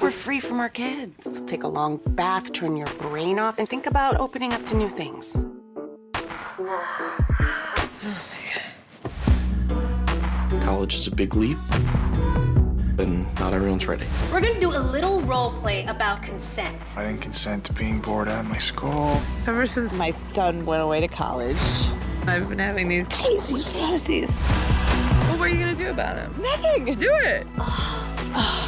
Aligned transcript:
We're 0.00 0.10
free 0.10 0.40
from 0.40 0.60
our 0.60 0.68
kids. 0.68 1.42
Take 1.46 1.62
a 1.64 1.68
long 1.68 2.00
bath, 2.08 2.52
turn 2.52 2.76
your 2.76 2.86
brain 2.98 3.38
off, 3.38 3.58
and 3.58 3.68
think 3.68 3.86
about 3.86 4.18
opening 4.20 4.52
up 4.52 4.64
to 4.66 4.76
new 4.76 4.88
things. 4.88 5.36
College 10.64 10.94
is 10.94 11.06
a 11.06 11.10
big 11.10 11.34
leap, 11.34 11.58
and 12.98 13.26
not 13.40 13.52
everyone's 13.52 13.86
ready. 13.86 14.06
We're 14.32 14.40
gonna 14.40 14.60
do 14.60 14.70
a 14.70 14.78
little 14.78 15.20
role 15.22 15.52
play 15.52 15.84
about 15.86 16.22
consent. 16.22 16.96
I 16.96 17.04
didn't 17.04 17.20
consent 17.20 17.64
to 17.64 17.72
being 17.72 18.00
bored 18.00 18.28
out 18.28 18.40
of 18.40 18.50
my 18.50 18.58
school. 18.58 19.20
Ever 19.46 19.66
since 19.66 19.92
my 19.92 20.12
son 20.32 20.64
went 20.64 20.82
away 20.82 21.00
to 21.00 21.08
college, 21.08 21.56
I've 22.26 22.48
been 22.48 22.58
having 22.58 22.88
these 22.88 23.08
crazy 23.08 23.62
fantasies. 23.62 24.42
Well, 25.28 25.38
what 25.38 25.48
are 25.48 25.52
you 25.52 25.58
gonna 25.58 25.74
do 25.74 25.90
about 25.90 26.16
it? 26.16 26.38
Nothing. 26.38 26.94
Do 26.94 27.10
it. 27.12 27.46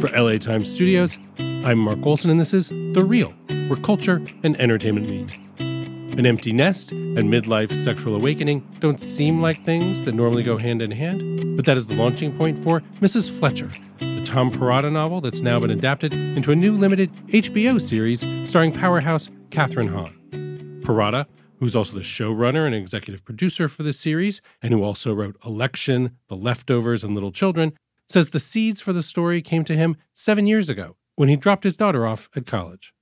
For 0.00 0.08
LA 0.18 0.38
Times 0.38 0.72
Studios, 0.72 1.18
I'm 1.38 1.76
Mark 1.76 1.98
Olsen, 2.06 2.30
and 2.30 2.40
this 2.40 2.54
is 2.54 2.70
The 2.70 3.04
Reel, 3.04 3.34
where 3.68 3.78
culture 3.82 4.26
and 4.42 4.58
entertainment 4.58 5.10
meet. 5.10 5.30
An 5.58 6.24
empty 6.24 6.54
nest 6.54 6.92
and 6.92 7.30
midlife 7.30 7.70
sexual 7.74 8.16
awakening 8.16 8.66
don't 8.80 8.98
seem 8.98 9.42
like 9.42 9.62
things 9.66 10.04
that 10.04 10.14
normally 10.14 10.42
go 10.42 10.56
hand 10.56 10.80
in 10.80 10.90
hand, 10.90 11.54
but 11.54 11.66
that 11.66 11.76
is 11.76 11.86
the 11.86 11.94
launching 11.96 12.34
point 12.34 12.58
for 12.58 12.80
Mrs. 13.02 13.30
Fletcher, 13.30 13.70
the 13.98 14.22
Tom 14.24 14.50
Perrotta 14.50 14.90
novel 14.90 15.20
that's 15.20 15.42
now 15.42 15.60
been 15.60 15.70
adapted 15.70 16.14
into 16.14 16.50
a 16.50 16.56
new 16.56 16.72
limited 16.72 17.12
HBO 17.26 17.78
series 17.78 18.24
starring 18.48 18.72
powerhouse 18.72 19.28
Kathryn 19.50 19.92
Hahn. 19.92 20.80
Perrotta, 20.82 21.26
who's 21.58 21.76
also 21.76 21.92
the 21.92 22.00
showrunner 22.00 22.64
and 22.64 22.74
executive 22.74 23.22
producer 23.22 23.68
for 23.68 23.82
the 23.82 23.92
series, 23.92 24.40
and 24.62 24.72
who 24.72 24.82
also 24.82 25.12
wrote 25.12 25.36
Election, 25.44 26.16
The 26.28 26.36
Leftovers, 26.36 27.04
and 27.04 27.12
Little 27.12 27.32
Children, 27.32 27.74
says 28.10 28.30
the 28.30 28.40
seeds 28.40 28.80
for 28.80 28.92
the 28.92 29.02
story 29.02 29.40
came 29.40 29.64
to 29.64 29.76
him 29.76 29.96
seven 30.12 30.46
years 30.46 30.68
ago 30.68 30.96
when 31.14 31.28
he 31.28 31.36
dropped 31.36 31.64
his 31.64 31.76
daughter 31.76 32.06
off 32.06 32.28
at 32.34 32.46
college. 32.46 32.92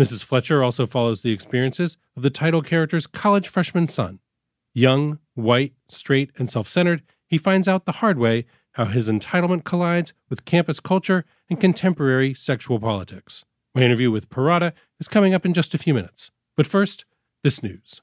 Mrs. 0.00 0.24
Fletcher 0.24 0.62
also 0.62 0.86
follows 0.86 1.22
the 1.22 1.30
experiences 1.30 1.96
of 2.16 2.22
the 2.22 2.30
title 2.30 2.62
character's 2.62 3.06
college 3.06 3.48
freshman 3.48 3.86
son. 3.86 4.18
Young, 4.72 5.18
white, 5.34 5.74
straight, 5.88 6.30
and 6.36 6.50
self 6.50 6.68
centered, 6.68 7.02
he 7.26 7.38
finds 7.38 7.68
out 7.68 7.86
the 7.86 7.92
hard 7.92 8.18
way 8.18 8.46
how 8.72 8.86
his 8.86 9.08
entitlement 9.08 9.64
collides 9.64 10.12
with 10.28 10.44
campus 10.44 10.80
culture 10.80 11.24
and 11.48 11.60
contemporary 11.60 12.34
sexual 12.34 12.80
politics. 12.80 13.44
My 13.74 13.82
interview 13.82 14.10
with 14.10 14.30
Perrotta 14.30 14.72
is 14.98 15.06
coming 15.08 15.34
up 15.34 15.44
in 15.44 15.54
just 15.54 15.74
a 15.74 15.78
few 15.78 15.94
minutes. 15.94 16.30
But 16.56 16.66
first, 16.66 17.04
this 17.44 17.62
news. 17.62 18.00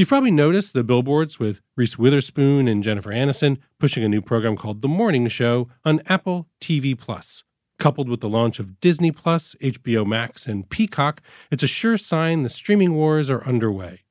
You've 0.00 0.08
probably 0.08 0.30
noticed 0.30 0.72
the 0.72 0.82
billboards 0.82 1.38
with 1.38 1.60
Reese 1.76 1.98
Witherspoon 1.98 2.66
and 2.68 2.82
Jennifer 2.82 3.10
Aniston 3.10 3.58
pushing 3.78 4.02
a 4.02 4.08
new 4.08 4.22
program 4.22 4.56
called 4.56 4.80
The 4.80 4.88
Morning 4.88 5.28
Show 5.28 5.68
on 5.84 6.00
Apple 6.06 6.48
TV 6.58 6.98
Plus. 6.98 7.44
Coupled 7.78 8.08
with 8.08 8.20
the 8.20 8.28
launch 8.30 8.58
of 8.58 8.80
Disney 8.80 9.12
Plus, 9.12 9.54
HBO 9.60 10.06
Max, 10.06 10.46
and 10.46 10.66
Peacock, 10.70 11.20
it's 11.50 11.62
a 11.62 11.66
sure 11.66 11.98
sign 11.98 12.44
the 12.44 12.48
streaming 12.48 12.94
wars 12.94 13.28
are 13.28 13.44
underway. 13.44 14.04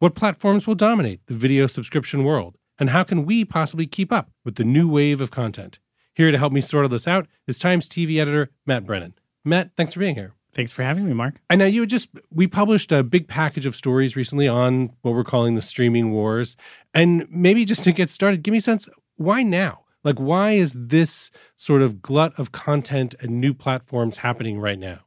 What 0.00 0.16
platforms 0.16 0.66
will 0.66 0.74
dominate 0.74 1.24
the 1.26 1.34
video 1.34 1.68
subscription 1.68 2.24
world? 2.24 2.56
And 2.76 2.90
how 2.90 3.04
can 3.04 3.24
we 3.24 3.44
possibly 3.44 3.86
keep 3.86 4.12
up 4.12 4.32
with 4.44 4.56
the 4.56 4.64
new 4.64 4.88
wave 4.88 5.20
of 5.20 5.30
content? 5.30 5.78
Here 6.16 6.32
to 6.32 6.38
help 6.38 6.52
me 6.52 6.60
sort 6.60 6.84
all 6.84 6.88
this 6.88 7.06
out 7.06 7.28
is 7.46 7.60
Times 7.60 7.88
TV 7.88 8.20
editor 8.20 8.50
Matt 8.66 8.84
Brennan. 8.84 9.14
Matt, 9.44 9.70
thanks 9.76 9.92
for 9.92 10.00
being 10.00 10.16
here. 10.16 10.34
Thanks 10.54 10.72
for 10.72 10.82
having 10.82 11.06
me, 11.06 11.12
Mark. 11.12 11.40
I 11.50 11.56
know 11.56 11.66
you 11.66 11.86
just 11.86 12.08
we 12.32 12.46
published 12.46 12.90
a 12.90 13.02
big 13.02 13.28
package 13.28 13.66
of 13.66 13.76
stories 13.76 14.16
recently 14.16 14.48
on 14.48 14.92
what 15.02 15.14
we're 15.14 15.24
calling 15.24 15.54
the 15.54 15.62
streaming 15.62 16.10
wars. 16.10 16.56
And 16.94 17.26
maybe 17.30 17.64
just 17.64 17.84
to 17.84 17.92
get 17.92 18.10
started, 18.10 18.42
give 18.42 18.52
me 18.52 18.58
a 18.58 18.62
sense 18.62 18.88
why 19.16 19.42
now? 19.42 19.84
Like 20.04 20.16
why 20.16 20.52
is 20.52 20.74
this 20.78 21.30
sort 21.54 21.82
of 21.82 22.00
glut 22.00 22.38
of 22.38 22.52
content 22.52 23.14
and 23.20 23.40
new 23.40 23.52
platforms 23.52 24.18
happening 24.18 24.58
right 24.58 24.78
now? 24.78 25.00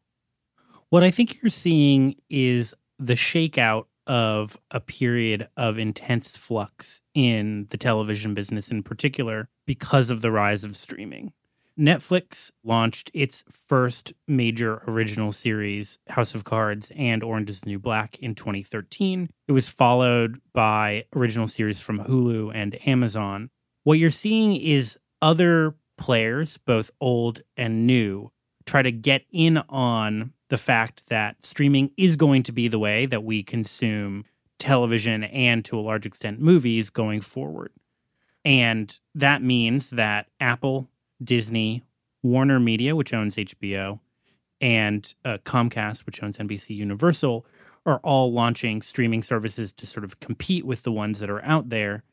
What 0.89 1.03
I 1.03 1.11
think 1.11 1.41
you're 1.41 1.49
seeing 1.49 2.15
is 2.29 2.73
the 2.99 3.13
shakeout 3.13 3.85
of 4.07 4.57
a 4.71 4.79
period 4.79 5.47
of 5.55 5.77
intense 5.77 6.35
flux 6.35 7.01
in 7.13 7.67
the 7.69 7.77
television 7.77 8.33
business 8.33 8.69
in 8.69 8.83
particular 8.83 9.47
because 9.65 10.09
of 10.09 10.21
the 10.21 10.31
rise 10.31 10.63
of 10.63 10.75
streaming. 10.75 11.33
Netflix 11.79 12.51
launched 12.63 13.09
its 13.13 13.43
first 13.49 14.13
major 14.27 14.83
original 14.87 15.31
series, 15.31 15.99
House 16.09 16.35
of 16.35 16.43
Cards 16.43 16.91
and 16.95 17.23
Orange 17.23 17.49
is 17.49 17.61
the 17.61 17.69
New 17.69 17.79
Black, 17.79 18.19
in 18.19 18.35
2013. 18.35 19.29
It 19.47 19.51
was 19.51 19.69
followed 19.69 20.41
by 20.53 21.05
original 21.15 21.47
series 21.47 21.79
from 21.79 21.99
Hulu 21.99 22.51
and 22.53 22.77
Amazon. 22.87 23.49
What 23.83 23.99
you're 23.99 24.11
seeing 24.11 24.55
is 24.55 24.99
other 25.21 25.75
players, 25.97 26.57
both 26.57 26.91
old 26.99 27.41
and 27.55 27.87
new, 27.87 28.31
try 28.65 28.81
to 28.81 28.91
get 28.91 29.25
in 29.31 29.57
on 29.69 30.33
the 30.49 30.57
fact 30.57 31.03
that 31.07 31.45
streaming 31.45 31.91
is 31.97 32.15
going 32.15 32.43
to 32.43 32.51
be 32.51 32.67
the 32.67 32.79
way 32.79 33.05
that 33.05 33.23
we 33.23 33.43
consume 33.43 34.25
television 34.59 35.23
and 35.23 35.65
to 35.65 35.79
a 35.79 35.81
large 35.81 36.05
extent 36.05 36.39
movies 36.39 36.89
going 36.89 37.21
forward. 37.21 37.71
And 38.43 38.97
that 39.15 39.41
means 39.41 39.89
that 39.91 40.27
Apple, 40.39 40.89
Disney, 41.23 41.83
Warner 42.23 42.59
Media, 42.59 42.95
which 42.95 43.13
owns 43.13 43.35
HBO, 43.35 43.99
and 44.59 45.13
uh, 45.25 45.37
Comcast, 45.45 46.05
which 46.05 46.21
owns 46.21 46.37
NBC 46.37 46.75
Universal, 46.75 47.45
are 47.85 47.99
all 48.03 48.31
launching 48.31 48.81
streaming 48.81 49.23
services 49.23 49.73
to 49.73 49.85
sort 49.85 50.03
of 50.03 50.19
compete 50.19 50.65
with 50.65 50.83
the 50.83 50.91
ones 50.91 51.19
that 51.19 51.29
are 51.29 51.43
out 51.43 51.69
there. 51.69 52.03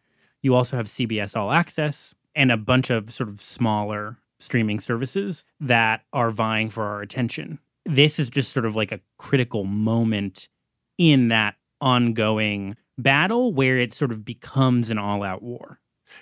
You 0.41 0.55
also 0.55 0.77
have 0.77 0.87
CBS 0.87 1.37
All 1.37 1.51
Access 1.51 2.15
and 2.35 2.51
a 2.51 2.57
bunch 2.57 2.91
of 2.91 3.11
sort 3.13 3.29
of 3.29 3.43
smaller 3.43 4.19
streaming 4.39 4.81
services 4.81 5.45
that 5.61 6.05
are 6.13 6.31
vying 6.31 6.71
for 6.71 6.85
our 6.85 7.03
attention. 7.03 7.59
This 7.85 8.19
is 8.19 8.31
just 8.31 8.53
sort 8.53 8.65
of 8.65 8.77
like 8.77 8.93
a 8.93 9.01
critical 9.19 9.65
moment 9.65 10.49
in 10.97 11.29
that 11.29 11.57
ongoing 11.81 12.77
battle 12.97 13.53
where 13.53 13.79
it 13.79 13.93
sort 13.93 14.11
of 14.11 14.25
becomes 14.25 14.91
an 14.91 14.99
all 14.99 15.23
out 15.23 15.43
war. 15.43 15.81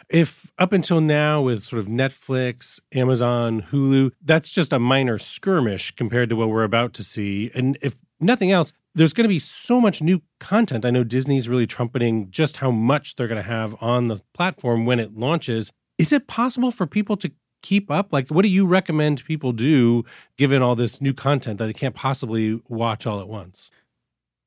If 0.08 0.52
up 0.58 0.72
until 0.72 1.00
now, 1.00 1.42
with 1.42 1.62
sort 1.62 1.80
of 1.80 1.86
Netflix, 1.86 2.80
Amazon, 2.92 3.62
Hulu, 3.70 4.12
that's 4.22 4.50
just 4.50 4.72
a 4.72 4.78
minor 4.78 5.18
skirmish 5.18 5.90
compared 5.90 6.30
to 6.30 6.36
what 6.36 6.48
we're 6.48 6.64
about 6.64 6.92
to 6.94 7.04
see. 7.04 7.50
And 7.54 7.76
if 7.82 7.96
nothing 8.20 8.50
else, 8.50 8.72
there's 8.94 9.12
going 9.12 9.24
to 9.24 9.28
be 9.28 9.38
so 9.38 9.80
much 9.80 10.00
new 10.00 10.22
content. 10.40 10.84
I 10.84 10.90
know 10.90 11.04
Disney's 11.04 11.48
really 11.48 11.66
trumpeting 11.66 12.30
just 12.30 12.58
how 12.58 12.70
much 12.70 13.16
they're 13.16 13.28
going 13.28 13.42
to 13.42 13.48
have 13.48 13.76
on 13.82 14.08
the 14.08 14.20
platform 14.32 14.86
when 14.86 15.00
it 15.00 15.16
launches. 15.16 15.72
Is 15.98 16.12
it 16.12 16.26
possible 16.26 16.70
for 16.70 16.86
people 16.86 17.16
to 17.18 17.30
keep 17.62 17.90
up? 17.90 18.12
Like, 18.12 18.28
what 18.28 18.42
do 18.42 18.48
you 18.48 18.66
recommend 18.66 19.24
people 19.24 19.52
do 19.52 20.04
given 20.36 20.62
all 20.62 20.76
this 20.76 21.00
new 21.00 21.12
content 21.12 21.58
that 21.58 21.66
they 21.66 21.72
can't 21.72 21.94
possibly 21.94 22.60
watch 22.68 23.06
all 23.06 23.20
at 23.20 23.28
once? 23.28 23.70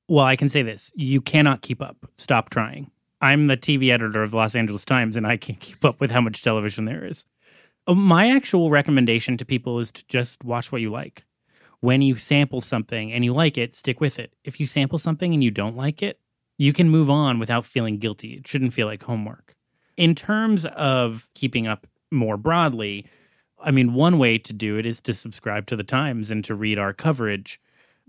Well, 0.07 0.25
I 0.25 0.35
can 0.35 0.49
say 0.49 0.63
this 0.63 0.91
you 0.95 1.21
cannot 1.21 1.61
keep 1.61 1.81
up. 1.81 1.97
Stop 2.17 2.49
trying. 2.49 2.89
I'm 3.21 3.47
the 3.47 3.57
TV 3.57 3.91
editor 3.91 4.23
of 4.23 4.31
the 4.31 4.37
Los 4.37 4.55
Angeles 4.55 4.85
Times, 4.85 5.15
and 5.15 5.27
I 5.27 5.35
can't 5.35 5.59
keep 5.59 5.83
up 5.83 5.99
with 5.99 6.11
how 6.11 6.21
much 6.21 6.41
television 6.41 6.85
there 6.85 7.05
is. 7.05 7.25
Uh, 7.85 7.93
My 7.93 8.29
actual 8.29 8.69
recommendation 8.69 9.35
to 9.37 9.45
people 9.45 9.79
is 9.79 9.91
to 9.91 10.07
just 10.07 10.43
watch 10.43 10.71
what 10.71 10.81
you 10.81 10.89
like. 10.89 11.25
When 11.81 12.01
you 12.01 12.15
sample 12.15 12.61
something 12.61 13.11
and 13.11 13.25
you 13.25 13.33
like 13.33 13.57
it, 13.57 13.75
stick 13.75 13.99
with 13.99 14.19
it. 14.19 14.33
If 14.43 14.59
you 14.59 14.65
sample 14.65 14.99
something 14.99 15.33
and 15.33 15.43
you 15.43 15.51
don't 15.51 15.75
like 15.75 16.01
it, 16.01 16.19
you 16.57 16.73
can 16.73 16.89
move 16.89 17.09
on 17.09 17.39
without 17.39 17.65
feeling 17.65 17.97
guilty. 17.97 18.33
It 18.33 18.47
shouldn't 18.47 18.73
feel 18.73 18.87
like 18.87 19.03
homework. 19.03 19.55
In 19.97 20.15
terms 20.15 20.65
of 20.65 21.29
keeping 21.35 21.67
up 21.67 21.87
more 22.11 22.37
broadly, 22.37 23.05
I 23.61 23.71
mean, 23.71 23.93
one 23.93 24.17
way 24.17 24.37
to 24.37 24.53
do 24.53 24.77
it 24.77 24.85
is 24.85 25.01
to 25.01 25.13
subscribe 25.13 25.67
to 25.67 25.75
the 25.75 25.83
Times 25.83 26.31
and 26.31 26.43
to 26.45 26.55
read 26.55 26.79
our 26.79 26.93
coverage 26.93 27.59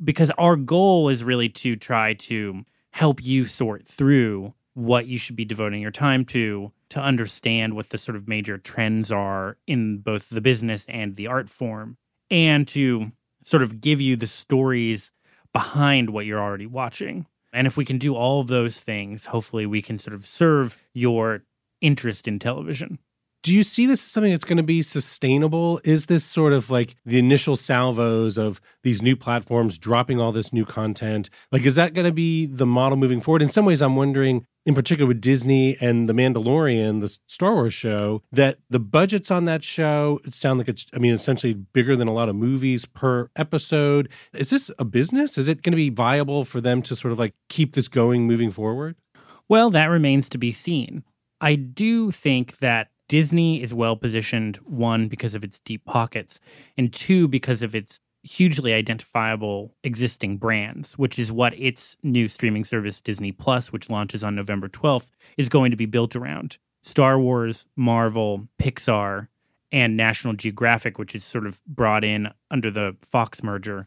because 0.03 0.31
our 0.32 0.56
goal 0.56 1.09
is 1.09 1.25
really 1.25 1.48
to 1.48 1.77
try 1.77 2.15
to 2.15 2.65
help 2.92 3.22
you 3.22 3.47
sort 3.47 3.87
through 3.87 4.54
what 4.81 5.07
you 5.07 5.19
should 5.19 5.37
be 5.37 5.45
devoting 5.45 5.83
your 5.83 5.91
time 5.91 6.25
to 6.25 6.73
to 6.89 7.01
understand 7.01 7.75
what 7.75 7.91
the 7.91 7.99
sort 7.99 8.17
of 8.17 8.27
major 8.27 8.59
trends 8.59 9.13
are 9.13 9.57
in 9.66 9.99
both 9.99 10.28
the 10.31 10.41
business 10.41 10.87
and 10.89 11.16
the 11.16 11.27
art 11.27 11.49
form 11.49 11.97
and 12.31 12.66
to 12.66 13.13
sort 13.43 13.63
of 13.63 13.81
give 13.81 14.01
you 14.01 14.16
the 14.16 14.27
stories 14.27 15.13
behind 15.53 16.10
what 16.10 16.27
you're 16.27 16.41
already 16.41 16.66
watching. 16.66 17.27
And 17.53 17.66
if 17.66 17.77
we 17.77 17.84
can 17.84 17.99
do 17.99 18.15
all 18.15 18.41
of 18.41 18.49
those 18.49 18.81
things, 18.81 19.27
hopefully 19.27 19.66
we 19.66 19.83
can 19.83 19.99
sort 19.99 20.15
of 20.15 20.27
serve 20.27 20.78
your 20.95 21.43
interest 21.81 22.27
in 22.27 22.39
television. 22.39 22.99
Do 23.43 23.54
you 23.54 23.63
see 23.63 23.87
this 23.87 24.04
as 24.04 24.10
something 24.10 24.31
that's 24.31 24.45
going 24.45 24.59
to 24.59 24.63
be 24.63 24.83
sustainable? 24.83 25.81
Is 25.83 26.07
this 26.07 26.25
sort 26.25 26.53
of 26.53 26.71
like 26.71 26.97
the 27.07 27.19
initial 27.19 27.57
salvos 27.57 28.37
of 28.37 28.60
these 28.83 29.01
new 29.01 29.16
platforms 29.16 29.78
dropping 29.78 30.21
all 30.21 30.31
this 30.31 30.53
new 30.53 30.66
content? 30.66 31.31
Like, 31.51 31.65
is 31.65 31.77
that 31.77 31.95
going 31.95 32.04
to 32.04 32.13
be 32.13 32.45
the 32.45 32.66
model 32.66 32.99
moving 32.99 33.21
forward? 33.21 33.41
In 33.41 33.49
some 33.49 33.65
ways, 33.65 33.81
I'm 33.81 33.97
wondering, 33.97 34.45
in 34.66 34.74
particular 34.74 35.09
with 35.09 35.21
Disney 35.21 35.77
and 35.80 36.09
The 36.09 36.12
Mandalorian, 36.12 37.01
the 37.01 37.18
Star 37.27 37.54
Wars 37.54 37.74
show, 37.74 38.22
that 38.30 38.59
the 38.68 38.78
budgets 38.78 39.30
on 39.30 39.45
that 39.47 39.65
show 39.65 40.21
sound 40.30 40.59
like 40.59 40.68
it's, 40.68 40.86
I 40.95 40.98
mean, 40.98 41.12
essentially 41.12 41.54
bigger 41.54 41.97
than 41.97 42.09
a 42.09 42.12
lot 42.12 42.28
of 42.28 42.36
movies 42.36 42.84
per 42.84 43.30
episode. 43.36 44.09
Is 44.34 44.51
this 44.51 44.71
a 44.78 44.84
business? 44.84 45.39
Is 45.39 45.48
it 45.48 45.62
going 45.62 45.72
to 45.72 45.77
be 45.77 45.91
viable 45.91 46.45
for 46.45 46.60
them 46.60 46.83
to 46.83 46.95
sort 46.95 47.12
of 47.12 47.18
like 47.18 47.34
keep 47.48 47.74
this 47.74 47.89
going 47.89 48.27
moving 48.27 48.51
forward? 48.51 48.97
Well, 49.48 49.71
that 49.71 49.86
remains 49.86 50.28
to 50.30 50.39
be 50.39 50.53
seen. 50.53 51.04
I 51.41 51.54
do 51.54 52.10
think 52.10 52.59
that 52.59 52.89
Disney 53.09 53.60
is 53.60 53.74
well 53.74 53.97
positioned, 53.97 54.59
one, 54.59 55.09
because 55.09 55.34
of 55.34 55.42
its 55.42 55.59
deep 55.65 55.84
pockets, 55.84 56.39
and 56.77 56.92
two, 56.92 57.27
because 57.27 57.63
of 57.63 57.74
its 57.74 57.98
hugely 58.22 58.72
identifiable 58.72 59.75
existing 59.83 60.37
brands, 60.37 60.99
which 60.99 61.19
is 61.19 61.33
what 61.33 61.59
its 61.59 61.97
new 62.03 62.28
streaming 62.28 62.65
service, 62.65 63.01
Disney 63.01 63.33
Plus, 63.33 63.72
which 63.72 63.91
launches 63.91 64.22
on 64.22 64.34
November 64.34 64.69
12th, 64.69 65.11
is 65.37 65.49
going 65.49 65.71
to 65.71 65.77
be 65.77 65.87
built 65.87 66.15
around. 66.15 66.59
Star 66.83 67.19
Wars, 67.19 67.67
Marvel, 67.77 68.49
Pixar, 68.59 69.28
and 69.72 69.97
National 69.97 70.34
Geographic, 70.34 70.99
which 70.99 71.15
is 71.15 71.25
sort 71.25 71.47
of 71.47 71.65
brought 71.65 72.05
in 72.05 72.31
under 72.51 72.71
the 72.71 72.97
Fox 73.03 73.43
merger, 73.43 73.87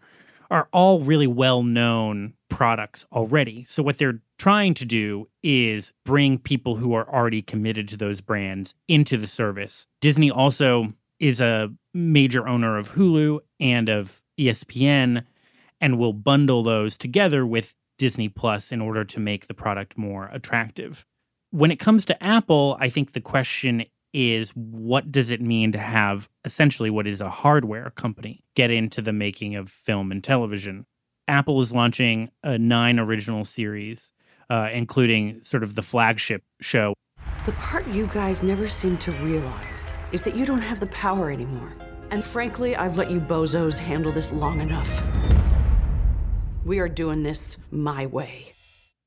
are 0.50 0.69
all 0.71 1.00
really 1.01 1.27
well 1.27 1.63
known 1.63 2.33
products 2.50 3.06
already. 3.12 3.63
So, 3.65 3.81
what 3.81 3.97
they're 3.97 4.21
trying 4.38 4.75
to 4.75 4.86
do 4.86 5.27
is 5.41 5.91
bring 6.06 6.38
people 6.38 6.75
who 6.75 6.94
are 6.94 7.09
already 7.09 7.41
committed 7.41 7.88
to 7.89 7.97
those 7.97 8.21
brands 8.21 8.75
into 8.88 9.18
the 9.18 9.27
service. 9.27 9.88
Disney 10.00 10.29
also 10.29 10.94
is 11.19 11.42
a 11.42 11.74
major 11.94 12.48
owner 12.48 12.77
of 12.77 12.92
Hulu 12.94 13.39
and 13.60 13.89
of 13.89 14.21
ESPN 14.39 15.25
and 15.80 15.98
will 15.98 16.13
bundle 16.13 16.63
those 16.63 16.98
together 16.98 17.45
with 17.45 17.75
Disney 17.98 18.30
Plus 18.30 18.71
in 18.71 18.81
order 18.81 19.04
to 19.04 19.19
make 19.19 19.48
the 19.48 19.54
product 19.54 19.98
more 19.98 20.30
attractive. 20.31 21.06
When 21.51 21.71
it 21.71 21.80
comes 21.80 22.06
to 22.06 22.24
Apple, 22.24 22.77
I 22.80 22.89
think 22.89 23.12
the 23.12 23.21
question 23.21 23.86
is 24.13 24.51
what 24.51 25.12
does 25.12 25.30
it 25.30 25.42
mean 25.42 25.71
to 25.71 25.80
have 25.80 26.30
essentially 26.45 26.89
what 26.89 27.07
is 27.07 27.19
a 27.19 27.30
hardware 27.30 27.89
company 27.92 28.44
get 28.56 28.71
into 28.71 29.01
the 29.01 29.13
making 29.13 29.56
of 29.56 29.69
film 29.69 30.12
and 30.12 30.24
television? 30.24 30.86
Apple 31.27 31.62
is 31.62 31.71
launching 31.71 32.30
a 32.44 32.57
nine 32.57 33.00
original 33.00 33.45
series, 33.45 34.12
uh, 34.50 34.69
including 34.71 35.44
sort 35.44 35.63
of 35.63 35.75
the 35.75 35.81
flagship 35.81 36.44
show. 36.60 36.94
The 37.45 37.54
part 37.54 37.88
you 37.88 38.07
guys 38.07 38.44
never 38.44 38.68
seem 38.68 38.98
to 39.00 39.12
realize 39.13 39.94
is 40.13 40.21
that 40.24 40.36
you 40.36 40.45
don't 40.45 40.62
have 40.62 40.80
the 40.80 40.88
power 40.88 41.30
anymore. 41.30 41.74
And 42.12 42.24
frankly, 42.24 42.75
I've 42.75 42.95
let 42.95 43.10
you 43.10 43.19
bozos 43.19 43.77
handle 43.77 44.12
this 44.12 44.31
long 44.31 44.62
enough. 44.62 45.04
We 46.63 46.80
are 46.80 46.88
doing 46.88 47.24
this 47.24 47.57
my 47.71 48.06
way. 48.06 48.54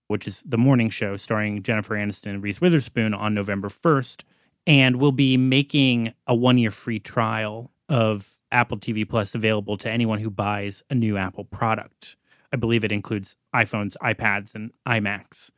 Which 0.09 0.27
is 0.27 0.43
the 0.45 0.59
morning 0.59 0.91
show 0.91 1.17
starring 1.17 1.63
Jennifer 1.63 1.95
Aniston 1.95 2.31
and 2.31 2.43
Reese 2.43 2.61
Witherspoon 2.61 3.15
on 3.15 3.33
November 3.33 3.69
1st. 3.69 4.23
And 4.67 4.97
we'll 4.97 5.13
be 5.13 5.37
making 5.37 6.13
a 6.27 6.35
one 6.35 6.59
year 6.59 6.73
free 6.73 6.99
trial 6.99 7.71
of 7.89 8.35
Apple 8.51 8.77
TV 8.77 9.09
Plus 9.09 9.35
available 9.35 9.77
to 9.79 9.91
anyone 9.91 10.19
who 10.19 10.31
buys 10.31 10.83
a 10.91 10.95
new 10.95 11.17
Apple 11.17 11.45
product. 11.45 12.17
I 12.53 12.57
believe 12.57 12.85
it 12.85 12.93
includes 12.93 13.37
iPhones, 13.55 13.97
iPads, 14.03 14.55
and 14.55 14.73
iMacs. 14.87 15.51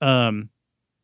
Um, 0.00 0.50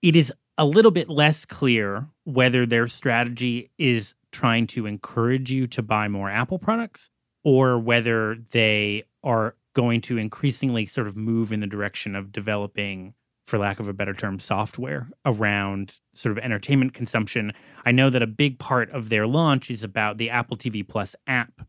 it 0.03 0.17
is 0.17 0.33
a 0.61 0.67
little 0.67 0.91
bit 0.91 1.09
less 1.09 1.47
clear 1.47 2.07
whether 2.25 2.67
their 2.67 2.87
strategy 2.87 3.71
is 3.79 4.15
trying 4.31 4.67
to 4.67 4.85
encourage 4.85 5.51
you 5.51 5.67
to 5.67 5.83
buy 5.83 6.07
more 6.07 6.29
Apple 6.29 6.59
products 6.59 7.09
or 7.43 7.79
whether 7.79 8.37
they 8.51 9.03
are 9.25 9.57
going 9.73 10.03
to 10.03 10.19
increasingly 10.19 10.85
sort 10.85 11.07
of 11.07 11.17
move 11.17 11.51
in 11.51 11.61
the 11.61 11.67
direction 11.67 12.15
of 12.15 12.31
developing 12.31 13.15
for 13.47 13.59
lack 13.59 13.81
of 13.81 13.89
a 13.89 13.95
better 13.95 14.13
term 14.13 14.39
software 14.39 15.09
around 15.25 15.99
sort 16.13 16.37
of 16.37 16.45
entertainment 16.45 16.93
consumption. 16.93 17.55
I 17.87 17.93
know 17.93 18.11
that 18.11 18.23
a 18.23 18.27
big 18.27 18.59
part 18.59 18.91
of 18.91 19.09
their 19.09 19.27
launch 19.27 19.71
is 19.71 19.83
about 19.83 20.19
the 20.19 20.29
apple 20.29 20.59
tv 20.59 20.87
plus 20.87 21.17
app 21.27 21.67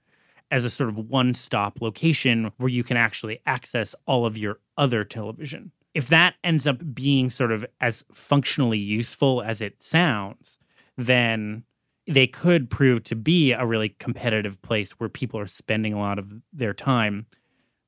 as 0.51 0.65
a 0.65 0.69
sort 0.69 0.89
of 0.89 0.97
one-stop 0.97 1.79
location 1.79 2.51
where 2.57 2.67
you 2.67 2.83
can 2.83 2.97
actually 2.97 3.39
access 3.45 3.95
all 4.05 4.25
of 4.25 4.37
your 4.37 4.59
other 4.75 5.05
television 5.05 5.71
if 5.93 6.07
that 6.07 6.35
ends 6.43 6.65
up 6.65 6.93
being 6.93 7.29
sort 7.29 7.51
of 7.51 7.65
as 7.79 8.03
functionally 8.11 8.77
useful 8.77 9.41
as 9.41 9.61
it 9.61 9.81
sounds 9.83 10.57
then 10.97 11.63
they 12.07 12.27
could 12.27 12.69
prove 12.69 13.03
to 13.03 13.15
be 13.15 13.51
a 13.51 13.65
really 13.65 13.89
competitive 13.89 14.61
place 14.61 14.91
where 14.91 15.09
people 15.09 15.39
are 15.39 15.47
spending 15.47 15.93
a 15.93 15.99
lot 15.99 16.19
of 16.19 16.33
their 16.51 16.73
time. 16.73 17.27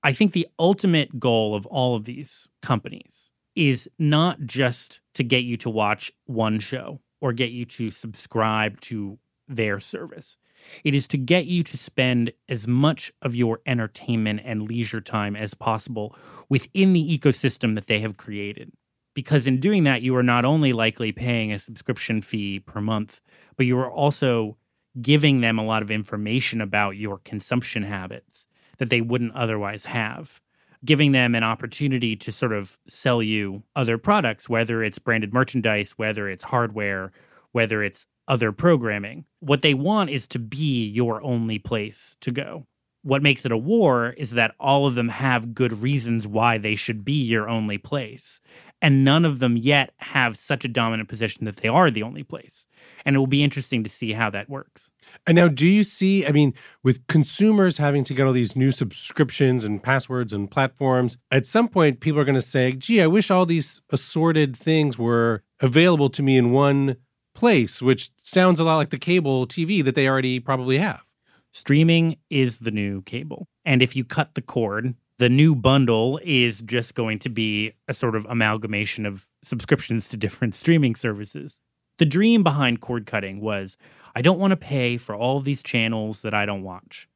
I 0.03 0.13
think 0.13 0.33
the 0.33 0.47
ultimate 0.59 1.19
goal 1.19 1.55
of 1.55 1.65
all 1.67 1.95
of 1.95 2.05
these 2.05 2.47
companies 2.61 3.31
is 3.55 3.89
not 3.97 4.41
just 4.41 4.99
to 5.15 5.23
get 5.23 5.43
you 5.43 5.57
to 5.57 5.69
watch 5.69 6.11
one 6.25 6.59
show 6.59 7.01
or 7.21 7.33
get 7.33 7.51
you 7.51 7.65
to 7.65 7.91
subscribe 7.91 8.79
to 8.81 9.17
their 9.47 9.79
service. 9.79 10.37
It 10.83 10.95
is 10.95 11.07
to 11.09 11.17
get 11.17 11.45
you 11.45 11.63
to 11.63 11.77
spend 11.77 12.33
as 12.49 12.67
much 12.67 13.11
of 13.21 13.35
your 13.35 13.59
entertainment 13.65 14.41
and 14.43 14.63
leisure 14.63 15.01
time 15.01 15.35
as 15.35 15.53
possible 15.53 16.15
within 16.49 16.93
the 16.93 17.17
ecosystem 17.17 17.75
that 17.75 17.87
they 17.87 17.99
have 17.99 18.17
created. 18.17 18.71
Because 19.13 19.45
in 19.45 19.59
doing 19.59 19.83
that, 19.83 20.01
you 20.01 20.15
are 20.15 20.23
not 20.23 20.45
only 20.45 20.73
likely 20.73 21.11
paying 21.11 21.51
a 21.51 21.59
subscription 21.59 22.21
fee 22.21 22.59
per 22.59 22.81
month, 22.81 23.21
but 23.55 23.65
you 23.65 23.77
are 23.77 23.91
also 23.91 24.57
giving 25.01 25.41
them 25.41 25.57
a 25.57 25.63
lot 25.65 25.81
of 25.81 25.91
information 25.91 26.61
about 26.61 26.97
your 26.97 27.19
consumption 27.19 27.83
habits 27.83 28.47
that 28.77 28.89
they 28.89 29.01
wouldn't 29.01 29.35
otherwise 29.35 29.85
have, 29.85 30.41
giving 30.83 31.11
them 31.11 31.35
an 31.35 31.43
opportunity 31.43 32.15
to 32.15 32.31
sort 32.31 32.53
of 32.53 32.77
sell 32.87 33.21
you 33.21 33.63
other 33.75 33.97
products, 33.97 34.49
whether 34.49 34.83
it's 34.83 34.99
branded 34.99 35.33
merchandise, 35.33 35.91
whether 35.91 36.27
it's 36.27 36.45
hardware, 36.45 37.11
whether 37.53 37.81
it's 37.81 38.05
other 38.27 38.51
programming. 38.51 39.25
What 39.39 39.61
they 39.61 39.73
want 39.73 40.09
is 40.09 40.27
to 40.27 40.39
be 40.39 40.85
your 40.85 41.23
only 41.23 41.59
place 41.59 42.17
to 42.21 42.31
go. 42.31 42.67
What 43.01 43.23
makes 43.23 43.45
it 43.45 43.51
a 43.51 43.57
war 43.57 44.11
is 44.17 44.31
that 44.31 44.55
all 44.59 44.85
of 44.85 44.95
them 44.95 45.09
have 45.09 45.53
good 45.53 45.73
reasons 45.81 46.27
why 46.27 46.57
they 46.57 46.75
should 46.75 47.03
be 47.03 47.23
your 47.23 47.49
only 47.49 47.77
place 47.77 48.41
and 48.83 49.05
none 49.05 49.23
of 49.23 49.39
them 49.39 49.55
yet 49.55 49.93
have 49.95 50.37
such 50.37 50.65
a 50.65 50.67
dominant 50.67 51.07
position 51.07 51.45
that 51.45 51.55
they 51.55 51.69
are 51.69 51.89
the 51.89 52.03
only 52.03 52.21
place. 52.21 52.67
And 53.05 53.15
it 53.15 53.19
will 53.19 53.27
be 53.27 53.41
interesting 53.41 53.81
to 53.85 53.89
see 53.89 54.11
how 54.11 54.29
that 54.31 54.49
works. 54.49 54.91
And 55.25 55.37
now, 55.37 55.47
do 55.47 55.65
you 55.65 55.85
see? 55.85 56.25
I 56.25 56.33
mean, 56.33 56.53
with 56.83 57.07
consumers 57.07 57.77
having 57.77 58.03
to 58.03 58.13
get 58.13 58.27
all 58.27 58.33
these 58.33 58.57
new 58.57 58.71
subscriptions 58.71 59.63
and 59.63 59.81
passwords 59.81 60.33
and 60.33 60.51
platforms, 60.51 61.17
at 61.31 61.47
some 61.47 61.69
point, 61.69 62.01
people 62.01 62.19
are 62.19 62.25
going 62.25 62.35
to 62.35 62.41
say, 62.41 62.73
gee, 62.73 63.01
I 63.01 63.07
wish 63.07 63.31
all 63.31 63.45
these 63.45 63.81
assorted 63.89 64.53
things 64.53 64.97
were 64.97 65.43
available 65.61 66.09
to 66.09 66.21
me 66.21 66.37
in 66.37 66.51
one 66.51 66.97
place, 67.33 67.81
which 67.81 68.09
sounds 68.21 68.59
a 68.59 68.63
lot 68.63 68.77
like 68.77 68.89
the 68.89 68.97
cable 68.97 69.47
TV 69.47 69.83
that 69.83 69.95
they 69.95 70.07
already 70.07 70.39
probably 70.39 70.77
have. 70.77 71.03
Streaming 71.51 72.17
is 72.29 72.59
the 72.59 72.71
new 72.71 73.01
cable. 73.03 73.47
And 73.63 73.81
if 73.81 73.95
you 73.95 74.03
cut 74.03 74.33
the 74.33 74.41
cord, 74.41 74.95
the 75.19 75.29
new 75.29 75.55
bundle 75.55 76.19
is 76.23 76.61
just 76.61 76.95
going 76.95 77.19
to 77.19 77.29
be 77.29 77.73
a 77.87 77.93
sort 77.93 78.15
of 78.15 78.25
amalgamation 78.25 79.05
of 79.05 79.27
subscriptions 79.43 80.07
to 80.09 80.17
different 80.17 80.55
streaming 80.55 80.95
services. 80.95 81.59
The 81.97 82.05
dream 82.05 82.41
behind 82.43 82.81
cord 82.81 83.05
cutting 83.05 83.39
was 83.39 83.77
I 84.15 84.21
don't 84.21 84.39
want 84.39 84.51
to 84.51 84.57
pay 84.57 84.97
for 84.97 85.15
all 85.15 85.39
these 85.39 85.61
channels 85.61 86.21
that 86.23 86.33
I 86.33 86.45
don't 86.45 86.63
watch. 86.63 87.07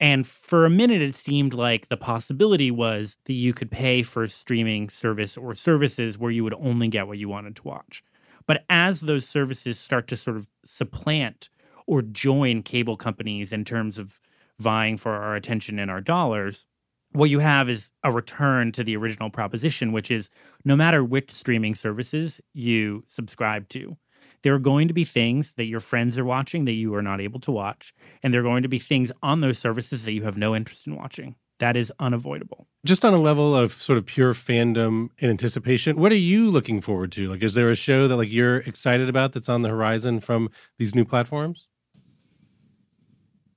And 0.00 0.26
for 0.26 0.64
a 0.64 0.70
minute, 0.70 1.02
it 1.02 1.14
seemed 1.14 1.52
like 1.52 1.88
the 1.88 1.96
possibility 1.96 2.70
was 2.70 3.18
that 3.26 3.34
you 3.34 3.52
could 3.52 3.70
pay 3.70 4.02
for 4.02 4.24
a 4.24 4.28
streaming 4.28 4.88
service 4.88 5.36
or 5.36 5.54
services 5.54 6.18
where 6.18 6.30
you 6.30 6.42
would 6.42 6.54
only 6.54 6.88
get 6.88 7.06
what 7.06 7.18
you 7.18 7.28
wanted 7.28 7.54
to 7.56 7.62
watch. 7.62 8.02
But 8.50 8.64
as 8.68 9.02
those 9.02 9.28
services 9.28 9.78
start 9.78 10.08
to 10.08 10.16
sort 10.16 10.36
of 10.36 10.48
supplant 10.66 11.50
or 11.86 12.02
join 12.02 12.64
cable 12.64 12.96
companies 12.96 13.52
in 13.52 13.64
terms 13.64 13.96
of 13.96 14.18
vying 14.58 14.96
for 14.96 15.12
our 15.12 15.36
attention 15.36 15.78
and 15.78 15.88
our 15.88 16.00
dollars, 16.00 16.66
what 17.12 17.30
you 17.30 17.38
have 17.38 17.70
is 17.70 17.92
a 18.02 18.10
return 18.10 18.72
to 18.72 18.82
the 18.82 18.96
original 18.96 19.30
proposition, 19.30 19.92
which 19.92 20.10
is 20.10 20.30
no 20.64 20.74
matter 20.74 21.04
which 21.04 21.30
streaming 21.30 21.76
services 21.76 22.40
you 22.52 23.04
subscribe 23.06 23.68
to, 23.68 23.96
there 24.42 24.52
are 24.52 24.58
going 24.58 24.88
to 24.88 24.94
be 24.94 25.04
things 25.04 25.52
that 25.52 25.66
your 25.66 25.78
friends 25.78 26.18
are 26.18 26.24
watching 26.24 26.64
that 26.64 26.72
you 26.72 26.92
are 26.96 27.02
not 27.02 27.20
able 27.20 27.38
to 27.38 27.52
watch. 27.52 27.94
And 28.20 28.34
there 28.34 28.40
are 28.40 28.50
going 28.50 28.64
to 28.64 28.68
be 28.68 28.80
things 28.80 29.12
on 29.22 29.42
those 29.42 29.60
services 29.60 30.04
that 30.06 30.12
you 30.12 30.24
have 30.24 30.36
no 30.36 30.56
interest 30.56 30.88
in 30.88 30.96
watching. 30.96 31.36
That 31.60 31.76
is 31.76 31.92
unavoidable. 32.00 32.66
Just 32.86 33.04
on 33.04 33.12
a 33.12 33.18
level 33.18 33.54
of 33.54 33.72
sort 33.72 33.98
of 33.98 34.06
pure 34.06 34.32
fandom 34.32 35.10
and 35.20 35.30
anticipation, 35.30 35.96
what 35.96 36.10
are 36.10 36.16
you 36.16 36.50
looking 36.50 36.80
forward 36.80 37.12
to? 37.12 37.28
Like, 37.28 37.42
is 37.42 37.52
there 37.54 37.68
a 37.68 37.76
show 37.76 38.08
that 38.08 38.16
like 38.16 38.32
you're 38.32 38.58
excited 38.58 39.08
about 39.08 39.32
that's 39.32 39.48
on 39.48 39.60
the 39.62 39.68
horizon 39.68 40.20
from 40.20 40.50
these 40.78 40.94
new 40.94 41.04
platforms? 41.04 41.68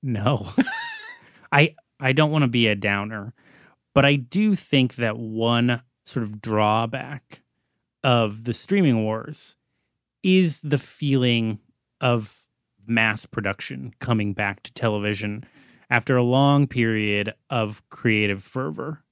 No. 0.01 0.50
I 1.51 1.75
I 2.00 2.12
don't 2.12 2.31
want 2.31 2.43
to 2.43 2.50
be 2.50 2.67
a 2.67 2.75
downer. 2.75 3.33
But 3.95 4.05
I 4.05 4.15
do 4.15 4.55
think 4.55 4.95
that 4.95 5.17
one 5.17 5.81
sort 6.05 6.24
of 6.24 6.41
drawback 6.41 7.41
of 8.03 8.43
the 8.43 8.53
streaming 8.53 9.03
wars 9.03 9.55
is 10.24 10.60
the 10.62 10.77
feeling 10.77 11.60
of 12.01 12.45
mass 12.86 13.25
production 13.25 13.93
coming 14.00 14.33
back 14.33 14.62
to 14.63 14.74
television 14.74 15.45
after 15.89 16.15
a 16.15 16.23
long 16.23 16.67
period 16.67 17.33
of 17.49 17.87
creative 17.89 18.43
fervor. 18.43 19.03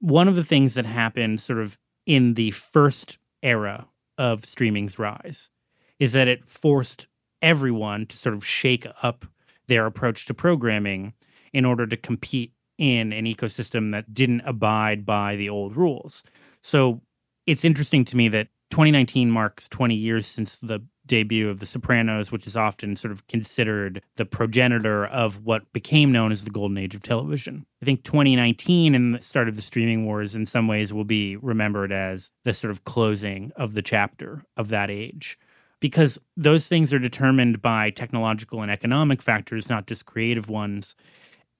One 0.00 0.28
of 0.28 0.36
the 0.36 0.44
things 0.44 0.74
that 0.74 0.86
happened 0.86 1.40
sort 1.40 1.58
of 1.58 1.78
in 2.06 2.34
the 2.34 2.50
first 2.50 3.18
era 3.42 3.88
of 4.18 4.44
streaming's 4.44 4.98
rise 4.98 5.50
is 5.98 6.12
that 6.12 6.28
it 6.28 6.46
forced 6.46 7.06
everyone 7.40 8.06
to 8.06 8.16
sort 8.16 8.34
of 8.34 8.44
shake 8.44 8.86
up 9.02 9.24
their 9.68 9.86
approach 9.86 10.26
to 10.26 10.34
programming 10.34 11.12
in 11.52 11.64
order 11.64 11.86
to 11.86 11.96
compete 11.96 12.52
in 12.78 13.12
an 13.12 13.24
ecosystem 13.24 13.92
that 13.92 14.12
didn't 14.12 14.42
abide 14.44 15.04
by 15.04 15.36
the 15.36 15.48
old 15.48 15.76
rules. 15.76 16.24
So 16.60 17.02
it's 17.46 17.64
interesting 17.64 18.04
to 18.06 18.16
me 18.16 18.28
that 18.28 18.48
2019 18.70 19.30
marks 19.30 19.68
20 19.68 19.94
years 19.94 20.26
since 20.26 20.58
the 20.58 20.80
debut 21.06 21.48
of 21.48 21.58
The 21.58 21.66
Sopranos, 21.66 22.30
which 22.30 22.46
is 22.46 22.56
often 22.56 22.96
sort 22.96 23.12
of 23.12 23.26
considered 23.26 24.02
the 24.16 24.24
progenitor 24.24 25.04
of 25.04 25.44
what 25.44 25.72
became 25.72 26.12
known 26.12 26.32
as 26.32 26.44
the 26.44 26.50
golden 26.50 26.78
age 26.78 26.94
of 26.94 27.02
television. 27.02 27.66
I 27.82 27.84
think 27.84 28.04
2019 28.04 28.94
and 28.94 29.14
the 29.14 29.22
start 29.22 29.48
of 29.48 29.56
the 29.56 29.62
streaming 29.62 30.04
wars 30.04 30.34
in 30.34 30.46
some 30.46 30.68
ways 30.68 30.92
will 30.92 31.04
be 31.04 31.36
remembered 31.36 31.92
as 31.92 32.30
the 32.44 32.54
sort 32.54 32.70
of 32.70 32.84
closing 32.84 33.52
of 33.56 33.74
the 33.74 33.82
chapter 33.82 34.44
of 34.56 34.68
that 34.68 34.90
age. 34.90 35.38
Because 35.80 36.18
those 36.36 36.68
things 36.68 36.92
are 36.92 37.00
determined 37.00 37.60
by 37.60 37.90
technological 37.90 38.62
and 38.62 38.70
economic 38.70 39.20
factors, 39.20 39.68
not 39.68 39.88
just 39.88 40.06
creative 40.06 40.48
ones. 40.48 40.94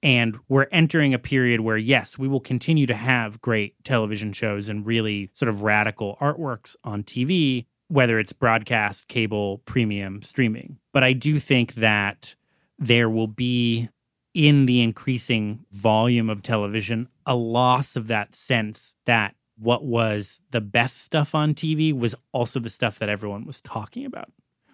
And 0.01 0.37
we're 0.47 0.67
entering 0.71 1.13
a 1.13 1.19
period 1.19 1.61
where, 1.61 1.77
yes, 1.77 2.17
we 2.17 2.27
will 2.29 2.39
continue 2.39 2.85
to 2.87 2.95
have 2.95 3.41
great 3.41 3.75
television 3.83 4.31
shows 4.31 4.69
and 4.69 4.85
really 4.85 5.29
sort 5.33 5.49
of 5.49 5.61
radical 5.61 6.17
artworks 6.21 6.75
on 6.85 7.03
TV, 7.03 7.65
whether 7.93 8.17
it's 8.17 8.33
broadcast, 8.33 9.07
cable, 9.07 9.59
premium, 9.65 10.23
streaming. 10.23 10.79
But 10.91 11.03
I 11.03 11.13
do 11.13 11.37
think 11.37 11.75
that 11.75 12.33
there 12.79 13.07
will 13.07 13.27
be, 13.27 13.87
in 14.33 14.65
the 14.65 14.81
increasing 14.81 15.63
volume 15.71 16.27
of 16.27 16.41
television, 16.41 17.07
a 17.27 17.35
loss 17.35 17.95
of 17.95 18.07
that 18.07 18.35
sense 18.35 18.95
that 19.05 19.35
what 19.59 19.85
was 19.85 20.41
the 20.49 20.59
best 20.59 21.01
stuff 21.01 21.35
on 21.35 21.53
TV 21.53 21.93
was 21.93 22.15
also 22.31 22.59
the 22.59 22.71
stuff 22.71 22.97
that 22.97 23.09
everyone 23.09 23.45
was 23.45 23.61
talking 23.61 24.05
about 24.05 24.29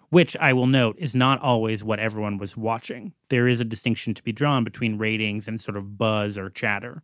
which 0.10 0.36
I 0.38 0.54
will 0.54 0.66
note 0.66 0.96
is 0.98 1.14
not 1.14 1.40
always 1.40 1.84
what 1.84 2.00
everyone 2.00 2.40
was 2.40 2.58
watching. 2.58 3.14
There 3.30 3.48
is 3.48 3.60
a 3.60 3.66
distinction 3.66 4.16
to 4.16 4.24
be 4.24 4.32
drawn 4.32 4.64
between 4.64 4.98
ratings 4.98 5.48
and 5.48 5.62
sort 5.62 5.78
of 5.78 6.00
buzz 6.00 6.36
or 6.36 6.50
chatter. 6.50 7.04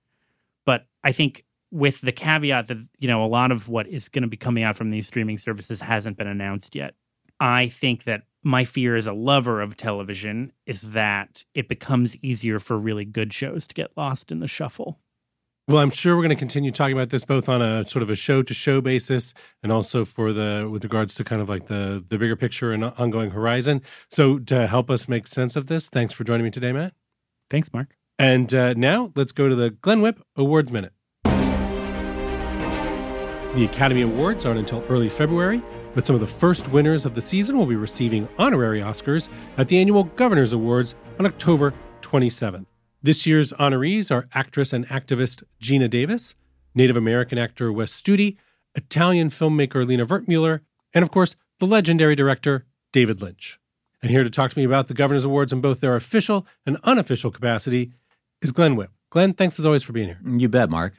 But 0.66 0.88
I 1.04 1.12
think 1.12 1.46
with 1.76 2.00
the 2.00 2.14
caveat 2.14 2.68
that, 2.70 2.78
you 3.00 3.08
know, 3.10 3.26
a 3.26 3.28
lot 3.28 3.52
of 3.52 3.68
what 3.68 3.86
is 3.86 4.08
going 4.08 4.22
to 4.22 4.30
be 4.30 4.38
coming 4.38 4.64
out 4.64 4.78
from 4.78 4.92
these 4.92 5.06
streaming 5.06 5.38
services 5.38 5.82
hasn't 5.82 6.16
been 6.16 6.26
announced 6.26 6.74
yet. 6.74 6.96
I 7.42 7.68
think 7.68 8.06
that 8.06 8.24
my 8.44 8.64
fear 8.64 8.96
as 8.96 9.08
a 9.08 9.14
lover 9.14 9.62
of 9.62 9.76
television 9.76 10.54
is 10.66 10.80
that 10.82 11.44
it 11.54 11.68
becomes 11.68 12.16
easier 12.22 12.60
for 12.60 12.80
really 12.80 13.04
good 13.04 13.34
shows 13.34 13.68
to 13.68 13.76
get 13.76 13.92
lost 13.98 14.32
in 14.32 14.40
the 14.40 14.48
shuffle. 14.48 15.00
Well, 15.68 15.80
I'm 15.80 15.90
sure 15.90 16.16
we're 16.16 16.22
going 16.22 16.30
to 16.30 16.36
continue 16.38 16.72
talking 16.72 16.96
about 16.96 17.10
this 17.10 17.26
both 17.26 17.50
on 17.50 17.62
a 17.62 17.86
sort 17.90 18.04
of 18.04 18.10
a 18.10 18.16
show 18.16 18.42
to 18.42 18.54
show 18.54 18.80
basis 18.80 19.34
and 19.62 19.70
also 19.70 20.06
for 20.06 20.32
the 20.32 20.70
with 20.72 20.86
regards 20.86 21.14
to 21.16 21.26
kind 21.26 21.42
of 21.42 21.50
like 21.50 21.68
the 21.68 22.02
the 22.08 22.18
bigger 22.18 22.38
picture 22.38 22.72
and 22.72 22.86
ongoing 22.86 23.32
horizon. 23.32 23.82
So 24.10 24.40
to 24.40 24.68
help 24.68 24.90
us 24.90 25.10
make 25.10 25.28
sense 25.28 25.58
of 25.58 25.66
this, 25.66 25.90
thanks 25.90 26.14
for 26.14 26.24
joining 26.24 26.46
me 26.46 26.52
today, 26.52 26.72
Matt. 26.72 26.94
Thanks, 27.50 27.74
Mark. 27.74 27.98
And 28.18 28.54
uh, 28.54 28.76
now 28.76 29.12
let's 29.16 29.34
go 29.34 29.50
to 29.50 29.56
the 29.56 29.72
Glenn 29.72 30.02
Whipp 30.02 30.24
Awards 30.38 30.72
Minute. 30.72 30.94
The 33.56 33.64
Academy 33.64 34.02
Awards 34.02 34.44
aren't 34.44 34.60
until 34.60 34.84
early 34.90 35.08
February, 35.08 35.64
but 35.94 36.06
some 36.06 36.14
of 36.14 36.20
the 36.20 36.28
first 36.28 36.68
winners 36.74 37.06
of 37.06 37.16
the 37.16 37.22
season 37.22 37.58
will 37.58 37.66
be 37.66 37.78
receiving 37.78 38.28
honorary 38.38 38.82
Oscars 38.82 39.30
at 39.58 39.70
the 39.70 39.78
annual 39.78 40.04
Governors 40.04 40.52
Awards 40.52 40.94
on 41.20 41.26
October 41.26 41.74
27th. 42.02 42.66
This 43.02 43.26
year's 43.26 43.54
honorees 43.54 44.12
are 44.12 44.28
actress 44.34 44.74
and 44.74 44.86
activist 44.90 45.46
Geena 45.62 45.90
Davis, 45.90 46.36
Native 46.74 46.98
American 46.98 47.38
actor 47.38 47.72
Wes 47.72 47.94
Studi, 47.94 48.36
Italian 48.76 49.30
filmmaker 49.30 49.88
Lina 49.88 50.06
Wertmuller, 50.06 50.60
and 50.94 51.02
of 51.02 51.10
course, 51.10 51.38
the 51.60 51.66
legendary 51.66 52.14
director 52.14 52.66
David 52.92 53.22
Lynch. 53.22 53.58
And 54.02 54.12
here 54.12 54.26
to 54.26 54.30
talk 54.30 54.52
to 54.52 54.60
me 54.60 54.66
about 54.66 54.90
the 54.90 54.94
Governor's 54.94 55.24
Awards 55.24 55.54
in 55.54 55.62
both 55.62 55.80
their 55.80 55.96
official 55.96 56.46
and 56.66 56.78
unofficial 56.84 57.32
capacity 57.32 57.94
is 58.42 58.52
Glenn 58.52 58.76
Whipp. 58.76 58.92
Glenn, 59.12 59.34
thanks 59.34 59.58
as 59.60 59.66
always 59.66 59.82
for 59.82 59.94
being 59.94 60.08
here. 60.08 60.20
You 60.26 60.50
bet, 60.50 60.70
Mark. 60.70 60.96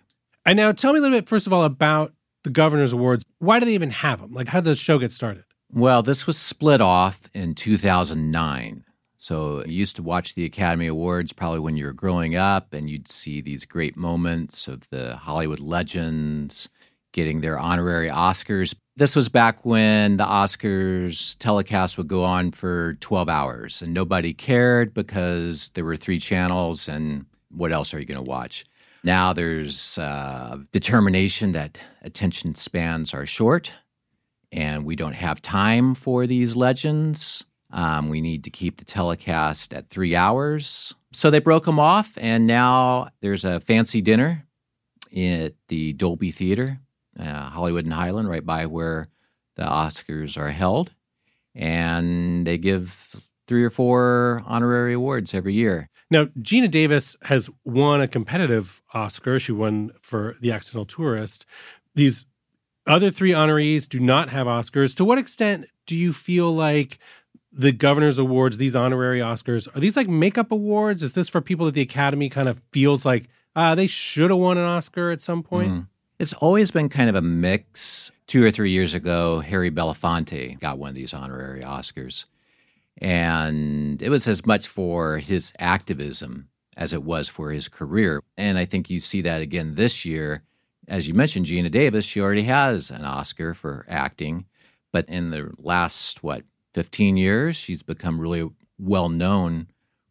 And 0.47 0.57
now 0.57 0.73
tell 0.73 0.95
me 0.95 1.01
a 1.01 1.03
little 1.03 1.19
bit, 1.19 1.29
first 1.29 1.47
of 1.47 1.53
all, 1.53 1.63
about 1.63 2.15
the 2.47 2.50
Governor's 2.50 2.93
Awards. 2.93 3.25
Why 3.41 3.59
do 3.59 3.67
they 3.67 3.75
even 3.75 3.91
have 3.91 4.21
them? 4.21 4.33
Like, 4.33 4.47
how 4.47 4.61
did 4.61 4.71
the 4.71 4.76
show 4.76 4.99
get 5.00 5.11
started? 5.11 5.45
Well, 5.73 6.03
this 6.03 6.29
was 6.29 6.38
split 6.38 6.81
off 6.81 7.29
in 7.35 7.57
2009. 7.57 8.85
So 9.17 9.65
you 9.67 9.73
used 9.73 9.97
to 9.97 10.03
watch 10.05 10.37
the 10.37 10.45
Academy 10.45 10.87
Awards 10.87 11.33
probably 11.33 11.59
when 11.59 11.76
you 11.76 11.87
were 11.87 11.93
growing 11.93 12.37
up, 12.37 12.73
and 12.73 12.88
you'd 12.88 13.09
see 13.09 13.41
these 13.41 13.65
great 13.65 13.97
moments 13.97 14.69
of 14.69 14.88
the 14.91 15.17
Hollywood 15.17 15.59
legends 15.59 16.69
getting 17.12 17.41
their 17.41 17.59
honorary 17.59 18.11
Oscars. 18.11 18.76
This 18.95 19.17
was 19.17 19.29
back 19.29 19.65
when 19.65 20.19
the 20.19 20.25
Oscars 20.25 21.37
telecast 21.38 21.99
would 21.99 22.07
go 22.07 22.23
on 22.23 22.53
for 22.53 22.95
12 23.00 23.29
hours, 23.29 23.83
and 23.83 23.93
nobody 23.93 24.33
cared 24.33 24.95
because 24.95 25.71
there 25.71 25.85
were 25.85 25.97
three 25.97 26.21
channels, 26.21 26.88
and 26.88 27.26
what 27.50 27.73
else 27.73 27.93
are 27.93 27.99
you 27.99 28.07
going 28.07 28.23
to 28.25 28.31
watch? 28.31 28.65
Now 29.05 29.33
there's 29.33 29.99
uh, 29.99 30.59
determination 30.73 31.53
that 31.53 31.81
attention 32.03 32.55
spans 32.55 33.15
are 33.15 33.26
short, 33.26 33.73
and 34.50 34.85
we 34.85 34.97
don't 34.97 35.15
have 35.15 35.41
time 35.41 35.95
for 35.95 36.26
these 36.26 36.57
legends. 36.57 37.45
Um, 37.71 38.09
we 38.09 38.21
need 38.21 38.45
to 38.45 38.50
keep 38.50 38.79
the 38.79 38.85
telecast 38.85 39.73
at 39.75 39.91
three 39.91 40.15
hours. 40.15 40.95
So 41.12 41.31
they 41.31 41.38
broke 41.38 41.65
them 41.65 41.79
off, 41.79 42.17
and 42.21 42.47
now 42.47 43.09
there's 43.21 43.45
a 43.45 43.61
fancy 43.61 44.00
dinner 44.00 44.47
at 45.17 45.55
the 45.69 45.93
Dolby 45.93 46.31
Theater, 46.31 46.81
uh, 47.19 47.50
Hollywood 47.50 47.85
and 47.85 47.95
Highland, 47.95 48.29
right 48.29 48.45
by 48.45 48.67
where 48.67 49.09
the 49.57 49.65
Oscars 49.65 50.37
are 50.37 50.50
held. 50.50 50.93
And 51.55 52.47
they 52.47 52.59
give 52.59 53.17
three 53.47 53.65
or 53.65 53.71
four 53.71 54.43
honorary 54.47 54.93
awards 54.93 55.33
every 55.33 55.55
year. 55.55 55.88
Now, 56.11 56.27
Geena 56.41 56.71
Davis 56.71 57.17
has 57.23 57.51
won 57.65 58.01
a 58.01 58.09
competitive 58.09 58.81
Oscar. 58.95 59.39
She 59.39 59.53
won 59.53 59.91
for 60.01 60.37
The 60.41 60.53
Accidental 60.53 60.87
Tourist. 60.87 61.45
These 61.95 62.27
other 62.87 63.11
three 63.11 63.33
honorees 63.33 63.89
do 63.89 63.99
not 63.99 64.31
have 64.31 64.47
Oscars. 64.47 64.95
To 64.97 65.05
what 65.05 65.19
extent 65.19 65.67
do 65.87 65.97
you 65.97 66.13
feel 66.13 66.55
like 66.55 66.99
the 67.53 67.73
governor's 67.73 68.19
awards, 68.19 68.59
these 68.59 68.77
honorary 68.77 69.19
Oscars, 69.19 69.67
are 69.75 69.81
these 69.81 69.97
like 69.97 70.09
makeup 70.09 70.53
awards? 70.53 71.03
Is 71.03 71.15
this 71.15 71.29
for 71.29 71.41
people 71.41 71.67
that 71.67 71.75
the 71.75 71.81
Academy 71.81 72.29
kind 72.29 72.49
of 72.49 72.63
feels 72.73 73.05
like 73.05 73.29
uh, 73.57 73.75
they 73.75 73.87
should 73.87 74.31
have 74.31 74.39
won 74.39 74.59
an 74.59 74.65
Oscar 74.65 75.11
at 75.11 75.21
some 75.21 75.43
point? 75.43 75.73
Mm. 75.73 75.87
It's 76.19 76.33
always 76.35 76.71
been 76.71 76.89
kind 76.89 77.11
of 77.11 77.17
a 77.17 77.23
mix. 77.23 78.13
Two 78.27 78.45
or 78.45 78.51
three 78.51 78.71
years 78.71 78.93
ago, 78.93 79.39
Harry 79.39 79.71
Belafonte 79.71 80.59
got 80.59 80.79
one 80.79 80.89
of 80.89 80.95
these 80.97 81.15
honorary 81.15 81.63
Oscars. 81.63 82.25
And 82.99 84.03
it 84.03 84.09
was 84.09 84.26
as 84.26 84.47
much 84.47 84.69
for 84.69 85.19
his 85.19 85.53
activism 85.59 86.49
as 86.76 86.93
it 86.93 87.03
was 87.03 87.29
for 87.29 87.50
his 87.50 87.69
career. 87.69 88.23
And 88.37 88.59
I 88.59 88.65
think 88.65 88.91
you 88.91 89.00
see 89.00 89.23
that 89.23 89.41
again 89.41 89.75
this 89.75 90.05
year. 90.05 90.43
As 90.87 91.09
you 91.09 91.15
mentioned, 91.15 91.47
Geena 91.47 91.71
Davis, 91.71 92.05
she 92.05 92.21
already 92.21 92.43
has 92.43 92.91
an 92.91 93.05
Oscar 93.05 93.55
for 93.55 93.87
acting. 93.88 94.45
But 94.93 95.09
in 95.09 95.31
the 95.31 95.53
last, 95.59 96.23
what, 96.23 96.45
15 96.75 97.17
years, 97.17 97.57
she's 97.57 97.83
become 97.83 98.21
really 98.21 98.49
well 98.79 99.09
known 99.09 99.69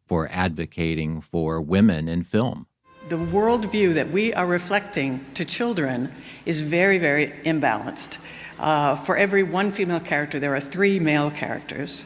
for 0.08 0.27
advocating 0.32 1.22
for 1.22 1.62
women 1.62 2.08
in 2.08 2.24
film. 2.24 2.68
The 3.08 3.18
worldview 3.18 3.94
that 3.94 4.10
we 4.10 4.34
are 4.34 4.48
reflecting 4.48 5.25
to 5.36 5.46
children 5.46 6.12
is 6.46 6.62
very, 6.62 6.98
very 6.98 7.27
imbalanced. 7.46 8.18
Uh, 8.58 8.96
for 8.96 9.15
every 9.15 9.44
one 9.44 9.72
female 9.72 10.00
character, 10.00 10.39
there 10.39 10.56
are 10.56 10.60
three 10.60 11.00
male 11.00 11.30
characters. 11.30 12.06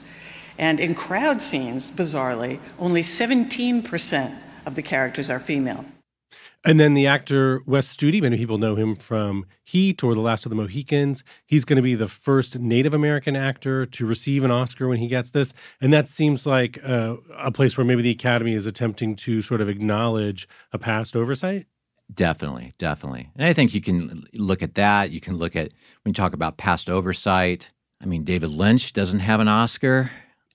And 0.59 0.81
in 0.81 0.93
crowd 0.93 1.41
scenes, 1.41 1.89
bizarrely, 1.89 2.59
only 2.77 3.01
17% 3.01 4.37
of 4.65 4.75
the 4.75 4.81
characters 4.81 5.29
are 5.29 5.39
female. 5.39 5.85
And 6.65 6.77
then 6.77 6.93
the 6.93 7.07
actor 7.07 7.61
Wes 7.65 7.95
Studi, 7.95 8.21
many 8.21 8.35
people 8.35 8.57
know 8.57 8.75
him 8.75 8.97
from 8.97 9.45
Heat 9.63 10.03
or 10.03 10.13
The 10.13 10.19
Last 10.19 10.45
of 10.45 10.49
the 10.49 10.57
Mohicans. 10.57 11.23
He's 11.45 11.63
going 11.63 11.77
to 11.77 11.81
be 11.81 11.95
the 11.95 12.09
first 12.09 12.59
Native 12.59 12.93
American 12.93 13.37
actor 13.37 13.85
to 13.85 14.05
receive 14.05 14.43
an 14.43 14.51
Oscar 14.51 14.89
when 14.89 14.97
he 14.97 15.07
gets 15.07 15.31
this. 15.31 15.53
And 15.79 15.93
that 15.93 16.09
seems 16.09 16.45
like 16.45 16.77
uh, 16.85 17.15
a 17.37 17.49
place 17.49 17.77
where 17.77 17.85
maybe 17.85 18.01
the 18.01 18.11
Academy 18.11 18.53
is 18.53 18.65
attempting 18.65 19.15
to 19.17 19.41
sort 19.41 19.61
of 19.61 19.69
acknowledge 19.69 20.49
a 20.73 20.77
past 20.77 21.15
oversight. 21.15 21.67
Definitely, 22.13 22.73
definitely. 22.77 23.29
And 23.37 23.47
I 23.47 23.53
think 23.53 23.73
you 23.73 23.79
can 23.79 24.25
look 24.33 24.61
at 24.61 24.75
that. 24.75 25.11
You 25.11 25.21
can 25.21 25.37
look 25.37 25.55
at 25.55 25.71
when 26.03 26.09
you 26.09 26.13
talk 26.13 26.33
about 26.33 26.57
past 26.57 26.89
oversight. 26.89 27.71
I 28.01 28.05
mean, 28.05 28.25
David 28.25 28.49
Lynch 28.49 28.91
doesn't 28.91 29.19
have 29.19 29.39
an 29.39 29.47
Oscar. 29.47 30.11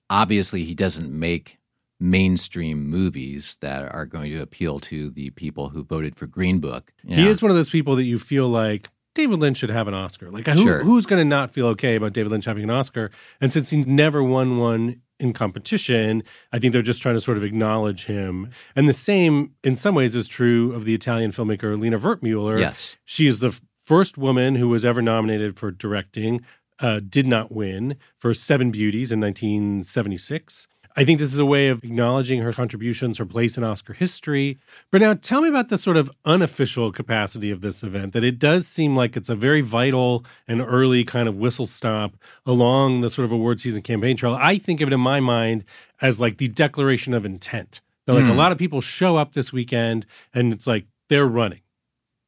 Obviously, 0.09 0.63
he 0.63 0.75
doesn't 0.75 1.11
make 1.11 1.57
mainstream 1.99 2.89
movies 2.89 3.57
that 3.61 3.91
are 3.93 4.05
going 4.05 4.31
to 4.31 4.41
appeal 4.41 4.79
to 4.79 5.09
the 5.09 5.29
people 5.31 5.69
who 5.69 5.83
voted 5.83 6.15
for 6.15 6.27
Green 6.27 6.59
Book. 6.59 6.93
He 7.07 7.27
is 7.27 7.41
one 7.41 7.51
of 7.51 7.57
those 7.57 7.69
people 7.69 7.95
that 7.95 8.03
you 8.03 8.19
feel 8.19 8.47
like 8.47 8.89
David 9.15 9.39
Lynch 9.39 9.57
should 9.57 9.69
have 9.69 9.87
an 9.87 9.93
Oscar. 9.93 10.29
Like, 10.29 10.45
who, 10.45 10.61
sure. 10.61 10.83
who's 10.83 11.05
going 11.05 11.21
to 11.21 11.27
not 11.27 11.51
feel 11.51 11.67
okay 11.67 11.95
about 11.95 12.13
David 12.13 12.31
Lynch 12.31 12.45
having 12.45 12.63
an 12.63 12.69
Oscar? 12.69 13.11
And 13.39 13.51
since 13.51 13.69
he 13.69 13.77
never 13.77 14.21
won 14.21 14.57
one 14.57 15.01
in 15.19 15.31
competition, 15.31 16.21
I 16.51 16.59
think 16.59 16.73
they're 16.73 16.81
just 16.81 17.01
trying 17.01 17.15
to 17.15 17.21
sort 17.21 17.37
of 17.37 17.43
acknowledge 17.43 18.05
him. 18.05 18.49
And 18.75 18.89
the 18.89 18.93
same, 18.93 19.53
in 19.63 19.77
some 19.77 19.95
ways, 19.95 20.15
is 20.15 20.27
true 20.27 20.73
of 20.73 20.83
the 20.83 20.93
Italian 20.93 21.31
filmmaker 21.31 21.79
Lina 21.79 21.97
Wertmuller. 21.97 22.59
Yes. 22.59 22.97
She 23.05 23.25
is 23.25 23.39
the 23.39 23.57
first 23.81 24.17
woman 24.17 24.55
who 24.55 24.67
was 24.67 24.83
ever 24.83 25.01
nominated 25.01 25.57
for 25.57 25.71
directing, 25.71 26.45
uh, 26.79 26.99
did 27.07 27.27
not 27.27 27.51
win 27.51 27.97
for 28.17 28.33
Seven 28.33 28.71
Beauties 28.71 29.11
in 29.11 29.19
1976. 29.19 30.67
I 30.97 31.03
think 31.03 31.19
this 31.19 31.33
is 31.33 31.39
a 31.39 31.45
way 31.45 31.67
of 31.67 31.83
acknowledging 31.83 32.41
her 32.41 32.53
contributions, 32.53 33.17
her 33.17 33.25
place 33.25 33.57
in 33.57 33.65
Oscar 33.65 33.91
history. 33.91 34.57
But 34.91 35.01
now 35.01 35.13
tell 35.13 35.41
me 35.41 35.49
about 35.49 35.67
the 35.67 35.77
sort 35.77 35.97
of 35.97 36.09
unofficial 36.23 36.93
capacity 36.93 37.51
of 37.51 37.59
this 37.59 37.83
event, 37.83 38.13
that 38.13 38.23
it 38.23 38.39
does 38.39 38.65
seem 38.65 38.95
like 38.95 39.17
it's 39.17 39.29
a 39.29 39.35
very 39.35 39.59
vital 39.59 40.25
and 40.47 40.61
early 40.61 41.03
kind 41.03 41.27
of 41.27 41.35
whistle 41.35 41.65
stop 41.65 42.15
along 42.45 43.01
the 43.01 43.09
sort 43.09 43.25
of 43.25 43.33
award 43.33 43.59
season 43.59 43.81
campaign 43.81 44.15
trail. 44.15 44.37
I 44.39 44.57
think 44.57 44.79
of 44.79 44.87
it 44.87 44.93
in 44.93 45.01
my 45.01 45.19
mind 45.19 45.65
as 46.01 46.21
like 46.21 46.37
the 46.37 46.47
declaration 46.47 47.13
of 47.13 47.25
intent. 47.25 47.81
That 48.05 48.13
like 48.13 48.23
mm. 48.23 48.29
a 48.29 48.31
hmm. 48.31 48.37
lot 48.37 48.51
of 48.53 48.57
people 48.57 48.79
show 48.79 49.17
up 49.17 49.33
this 49.33 49.51
weekend 49.51 50.05
and 50.33 50.53
it's 50.53 50.67
like 50.67 50.85
they're 51.09 51.25
running. 51.25 51.61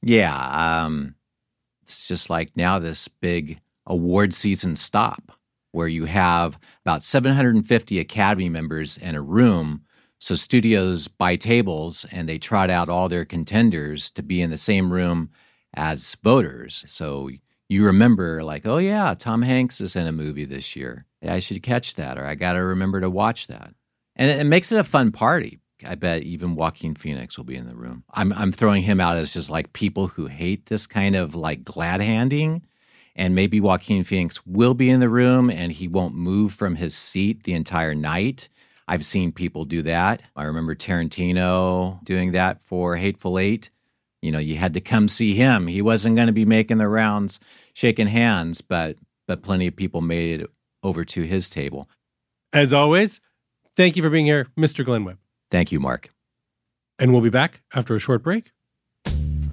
Yeah. 0.01 0.84
Um, 0.84 1.16
it's 1.84 2.06
just 2.06 2.30
like 2.30 2.51
now 2.58 2.80
this 2.80 3.08
big 3.08 3.62
award 3.88 4.34
season 4.34 4.75
stop 4.75 5.32
where 5.72 5.88
you 5.88 6.06
have 6.06 6.60
about 6.86 7.03
750 7.03 8.00
Academy 8.00 8.50
members 8.50 8.98
in 8.98 9.15
a 9.15 9.22
room. 9.22 9.84
So 10.20 10.34
studios 10.36 11.08
buy 11.08 11.36
tables 11.36 12.06
and 12.12 12.27
they 12.27 12.39
trot 12.39 12.70
out 12.70 12.89
all 12.89 13.10
their 13.10 13.25
contenders 13.25 14.10
to 14.12 14.24
be 14.24 14.41
in 14.41 14.50
the 14.50 14.58
same 14.58 14.91
room 14.91 15.29
as 15.75 16.15
voters. 16.15 16.84
So 16.88 17.29
you 17.70 17.86
remember, 17.86 18.44
like, 18.44 18.65
oh, 18.65 18.77
yeah, 18.77 19.13
Tom 19.13 19.41
Hanks 19.41 19.82
is 19.82 19.96
in 19.96 20.08
a 20.08 20.12
movie 20.12 20.46
this 20.46 20.75
year. 20.75 21.06
I 21.22 21.39
should 21.39 21.62
catch 21.62 21.96
that, 21.96 22.17
or 22.17 22.25
I 22.25 22.36
got 22.36 22.53
to 22.53 22.63
remember 22.63 23.01
to 23.01 23.10
watch 23.10 23.48
that. 23.48 23.74
And 24.15 24.32
it, 24.32 24.46
makes 24.46 24.72
it 24.72 24.79
a 24.79 24.84
fun 24.84 25.12
party. 25.12 25.60
I 25.86 25.96
bet 25.96 26.24
even 26.24 26.56
Joaquin 26.56 26.96
Phoenix 26.96 27.38
will 27.38 27.46
be 27.46 27.56
in 27.56 27.67
the 27.67 27.75
room. 27.75 28.03
I'm, 28.13 28.34
I'm 28.34 28.51
throwing 28.51 28.84
him 28.84 29.00
out 29.00 29.17
as 29.17 29.34
just 29.34 29.50
like 29.50 29.74
people 29.74 30.08
who 30.08 30.27
hate 30.27 30.67
this 30.67 30.88
kind 30.88 31.15
of 31.15 31.36
like 31.36 31.63
glad 31.63 32.01
handing 32.01 32.63
and 33.18 33.34
maybe 33.34 33.60
Joaquin 33.60 34.04
Phoenix 34.04 34.46
will 34.46 34.76
be 34.76 34.90
in 34.90 35.00
the 35.00 35.10
room 35.10 35.50
and 35.50 35.72
he 35.72 35.88
won't 35.88 36.14
move 36.14 36.54
from 36.54 36.76
his 36.76 36.96
seat 36.96 37.44
the 37.44 37.54
entire 37.54 37.96
night. 37.96 38.48
I've 38.88 39.04
seen 39.04 39.32
people 39.32 39.66
do 39.66 39.82
that. 39.82 40.22
I 40.36 40.44
remember 40.44 40.76
Tarantino 40.76 42.02
doing 42.06 42.32
that 42.32 42.62
for 42.62 42.96
Hateful 42.96 43.40
Eight. 43.40 43.72
You 44.22 44.32
know, 44.32 44.40
you 44.40 44.56
had 44.56 44.74
to 44.76 44.82
come 44.82 45.08
see 45.08 45.34
him. 45.34 45.68
He 45.68 45.82
wasn't 45.82 46.16
going 46.16 46.28
to 46.28 46.34
be 46.34 46.46
making 46.46 46.78
the 46.78 46.88
rounds, 46.88 47.40
shaking 47.74 48.08
hands, 48.08 48.62
but 48.62 48.98
but 49.28 49.44
plenty 49.44 49.68
of 49.68 49.76
people 49.76 50.00
made 50.00 50.42
it 50.42 50.50
over 50.84 51.04
to 51.04 51.24
his 51.24 51.50
table. 51.50 51.90
As 52.54 52.72
always, 52.72 53.20
thank 53.76 53.98
you 53.98 54.04
for 54.04 54.10
being 54.10 54.26
here, 54.26 54.48
Mr. 54.58 54.86
Glenn 54.86 55.04
Whipp. 55.04 55.18
Thank 55.52 55.72
you, 55.72 55.80
Mark. 55.80 56.10
And 56.98 57.12
we'll 57.12 57.22
be 57.22 57.30
back 57.30 57.62
after 57.74 57.94
a 57.96 58.00
short 58.00 58.24
break. 58.24 58.52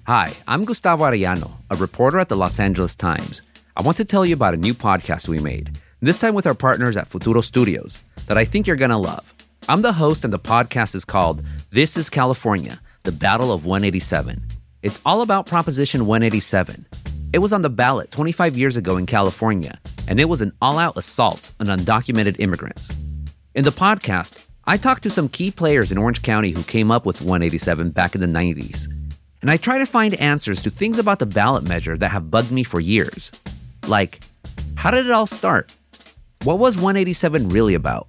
Hi, 0.06 0.33
I'm 0.47 0.64
Gustavo 0.64 1.04
Arellano, 1.04 1.50
a 1.71 1.76
reporter 1.76 2.21
at 2.21 2.28
the 2.28 2.37
Los 2.37 2.61
Angeles 2.61 2.94
Times. 2.94 3.42
I 3.76 3.82
want 3.82 3.96
to 3.96 4.04
tell 4.04 4.24
you 4.24 4.34
about 4.34 4.54
a 4.54 4.56
new 4.56 4.72
podcast 4.72 5.26
we 5.26 5.40
made, 5.40 5.80
this 6.00 6.20
time 6.20 6.34
with 6.34 6.46
our 6.46 6.54
partners 6.54 6.96
at 6.96 7.08
Futuro 7.08 7.40
Studios, 7.40 8.04
that 8.28 8.38
I 8.38 8.44
think 8.44 8.68
you're 8.68 8.76
going 8.76 8.92
to 8.92 8.96
love. 8.96 9.34
I'm 9.68 9.82
the 9.82 9.94
host, 9.94 10.22
and 10.22 10.32
the 10.32 10.38
podcast 10.38 10.94
is 10.94 11.04
called 11.04 11.42
This 11.70 11.96
is 11.96 12.08
California 12.08 12.80
The 13.02 13.10
Battle 13.10 13.50
of 13.52 13.64
187. 13.64 14.46
It's 14.82 15.00
all 15.04 15.22
about 15.22 15.46
Proposition 15.46 16.06
187. 16.06 16.86
It 17.32 17.38
was 17.38 17.52
on 17.52 17.62
the 17.62 17.68
ballot 17.68 18.12
25 18.12 18.56
years 18.56 18.76
ago 18.76 18.96
in 18.96 19.06
California, 19.06 19.80
and 20.06 20.20
it 20.20 20.28
was 20.28 20.40
an 20.40 20.52
all 20.62 20.78
out 20.78 20.96
assault 20.96 21.50
on 21.58 21.66
undocumented 21.66 22.38
immigrants. 22.38 22.96
In 23.56 23.64
the 23.64 23.70
podcast, 23.70 24.46
I 24.66 24.76
talked 24.76 25.02
to 25.02 25.10
some 25.10 25.28
key 25.28 25.50
players 25.50 25.90
in 25.90 25.98
Orange 25.98 26.22
County 26.22 26.52
who 26.52 26.62
came 26.62 26.92
up 26.92 27.04
with 27.04 27.22
187 27.22 27.90
back 27.90 28.14
in 28.14 28.20
the 28.20 28.28
90s. 28.28 28.86
And 29.42 29.50
I 29.50 29.56
try 29.56 29.78
to 29.78 29.84
find 29.84 30.14
answers 30.14 30.62
to 30.62 30.70
things 30.70 31.00
about 31.00 31.18
the 31.18 31.26
ballot 31.26 31.64
measure 31.64 31.98
that 31.98 32.12
have 32.12 32.30
bugged 32.30 32.52
me 32.52 32.62
for 32.62 32.78
years. 32.78 33.32
Like, 33.86 34.20
how 34.76 34.90
did 34.90 35.06
it 35.06 35.12
all 35.12 35.26
start? 35.26 35.74
What 36.44 36.58
was 36.58 36.76
187 36.76 37.48
really 37.48 37.74
about? 37.74 38.08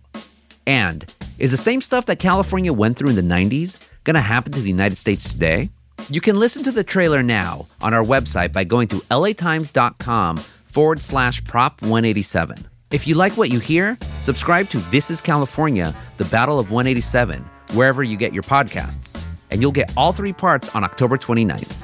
And 0.68 1.14
is 1.38 1.52
the 1.52 1.58
same 1.58 1.82
stuff 1.82 2.06
that 2.08 2.20
California 2.20 2.72
went 2.74 2.98
through 2.98 3.10
in 3.10 3.16
the 3.16 3.22
90s 3.22 3.86
going 4.04 4.16
to 4.16 4.22
happen 4.22 4.52
to 4.54 4.62
the 4.62 4.70
United 4.70 4.96
States 4.96 5.24
today? 5.30 5.70
You 6.10 6.22
can 6.22 6.40
listen 6.40 6.64
to 6.64 6.72
the 6.72 6.84
trailer 6.84 7.24
now 7.24 7.66
on 7.82 7.94
our 7.94 8.04
website 8.04 8.54
by 8.54 8.64
going 8.64 8.88
to 8.90 8.98
latimes.com 9.10 10.38
forward 10.38 11.02
slash 11.02 11.44
prop 11.44 11.82
187. 11.82 12.68
If 12.92 13.08
you 13.08 13.16
like 13.16 13.38
what 13.38 13.50
you 13.50 13.60
hear, 13.60 13.98
subscribe 14.22 14.70
to 14.70 14.78
This 14.92 15.10
is 15.10 15.22
California, 15.22 15.96
The 16.18 16.26
Battle 16.26 16.60
of 16.60 16.72
187, 16.72 17.42
wherever 17.74 18.04
you 18.04 18.18
get 18.18 18.34
your 18.34 18.44
podcasts, 18.44 19.18
and 19.50 19.62
you'll 19.62 19.72
get 19.72 19.92
all 19.98 20.14
three 20.14 20.34
parts 20.34 20.74
on 20.76 20.84
October 20.84 21.18
29th. 21.18 21.82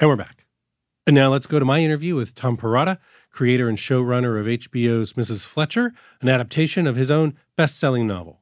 And 0.00 0.08
we're 0.08 0.16
back. 0.16 0.39
And 1.06 1.14
now 1.14 1.30
let's 1.30 1.46
go 1.46 1.58
to 1.58 1.64
my 1.64 1.80
interview 1.80 2.14
with 2.14 2.34
Tom 2.34 2.56
Perrotta, 2.56 2.98
creator 3.30 3.68
and 3.68 3.78
showrunner 3.78 4.38
of 4.38 4.46
HBO's 4.46 5.14
Mrs. 5.14 5.44
Fletcher, 5.44 5.92
an 6.20 6.28
adaptation 6.28 6.86
of 6.86 6.96
his 6.96 7.10
own 7.10 7.34
best 7.56 7.78
selling 7.78 8.06
novel. 8.06 8.40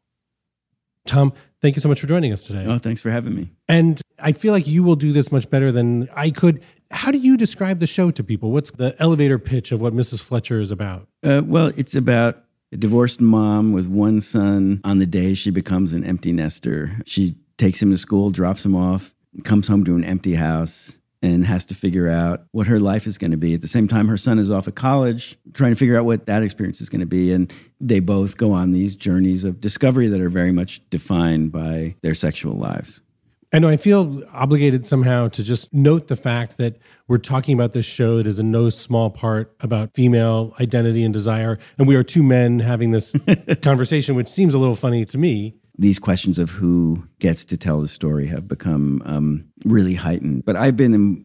Tom, 1.06 1.32
thank 1.62 1.76
you 1.76 1.80
so 1.80 1.88
much 1.88 2.00
for 2.00 2.06
joining 2.06 2.32
us 2.32 2.42
today. 2.42 2.64
Oh, 2.66 2.78
thanks 2.78 3.00
for 3.00 3.10
having 3.10 3.34
me. 3.34 3.50
And 3.68 4.00
I 4.18 4.32
feel 4.32 4.52
like 4.52 4.66
you 4.66 4.82
will 4.82 4.96
do 4.96 5.12
this 5.12 5.32
much 5.32 5.48
better 5.48 5.72
than 5.72 6.08
I 6.14 6.30
could. 6.30 6.62
How 6.90 7.10
do 7.10 7.18
you 7.18 7.36
describe 7.36 7.78
the 7.78 7.86
show 7.86 8.10
to 8.10 8.24
people? 8.24 8.50
What's 8.50 8.70
the 8.72 8.94
elevator 9.00 9.38
pitch 9.38 9.72
of 9.72 9.80
what 9.80 9.94
Mrs. 9.94 10.20
Fletcher 10.20 10.60
is 10.60 10.70
about? 10.70 11.08
Uh, 11.22 11.42
well, 11.44 11.72
it's 11.76 11.94
about 11.94 12.44
a 12.72 12.76
divorced 12.76 13.20
mom 13.20 13.72
with 13.72 13.86
one 13.86 14.20
son. 14.20 14.80
On 14.84 14.98
the 14.98 15.06
day 15.06 15.32
she 15.34 15.50
becomes 15.50 15.92
an 15.92 16.04
empty 16.04 16.32
nester, 16.32 17.00
she 17.06 17.36
takes 17.56 17.80
him 17.80 17.90
to 17.90 17.98
school, 17.98 18.30
drops 18.30 18.64
him 18.64 18.74
off, 18.74 19.14
comes 19.44 19.68
home 19.68 19.84
to 19.84 19.96
an 19.96 20.04
empty 20.04 20.34
house 20.34 20.98
and 21.22 21.44
has 21.44 21.64
to 21.66 21.74
figure 21.74 22.08
out 22.08 22.44
what 22.52 22.66
her 22.66 22.78
life 22.78 23.06
is 23.06 23.18
going 23.18 23.32
to 23.32 23.36
be. 23.36 23.54
At 23.54 23.60
the 23.60 23.68
same 23.68 23.88
time, 23.88 24.08
her 24.08 24.16
son 24.16 24.38
is 24.38 24.50
off 24.50 24.68
at 24.68 24.76
college, 24.76 25.36
trying 25.52 25.72
to 25.72 25.76
figure 25.76 25.98
out 25.98 26.04
what 26.04 26.26
that 26.26 26.42
experience 26.42 26.80
is 26.80 26.88
going 26.88 27.00
to 27.00 27.06
be. 27.06 27.32
And 27.32 27.52
they 27.80 28.00
both 28.00 28.36
go 28.36 28.52
on 28.52 28.72
these 28.72 28.94
journeys 28.94 29.44
of 29.44 29.60
discovery 29.60 30.08
that 30.08 30.20
are 30.20 30.30
very 30.30 30.52
much 30.52 30.80
defined 30.90 31.50
by 31.50 31.96
their 32.02 32.14
sexual 32.14 32.54
lives. 32.54 33.02
And 33.50 33.64
I 33.64 33.78
feel 33.78 34.22
obligated 34.32 34.84
somehow 34.84 35.28
to 35.28 35.42
just 35.42 35.72
note 35.72 36.08
the 36.08 36.16
fact 36.16 36.58
that 36.58 36.76
we're 37.08 37.16
talking 37.16 37.54
about 37.54 37.72
this 37.72 37.86
show 37.86 38.18
that 38.18 38.26
is 38.26 38.38
in 38.38 38.50
no 38.50 38.68
small 38.68 39.08
part 39.08 39.56
about 39.60 39.94
female 39.94 40.54
identity 40.60 41.02
and 41.02 41.14
desire. 41.14 41.58
And 41.78 41.88
we 41.88 41.96
are 41.96 42.02
two 42.02 42.22
men 42.22 42.58
having 42.58 42.90
this 42.90 43.16
conversation, 43.62 44.14
which 44.16 44.28
seems 44.28 44.52
a 44.52 44.58
little 44.58 44.74
funny 44.74 45.06
to 45.06 45.16
me 45.16 45.54
these 45.78 45.98
questions 45.98 46.38
of 46.38 46.50
who 46.50 47.06
gets 47.20 47.44
to 47.46 47.56
tell 47.56 47.80
the 47.80 47.88
story 47.88 48.26
have 48.26 48.48
become 48.48 49.02
um, 49.04 49.44
really 49.64 49.94
heightened. 49.94 50.44
But 50.44 50.56
I've 50.56 50.76
been 50.76 51.24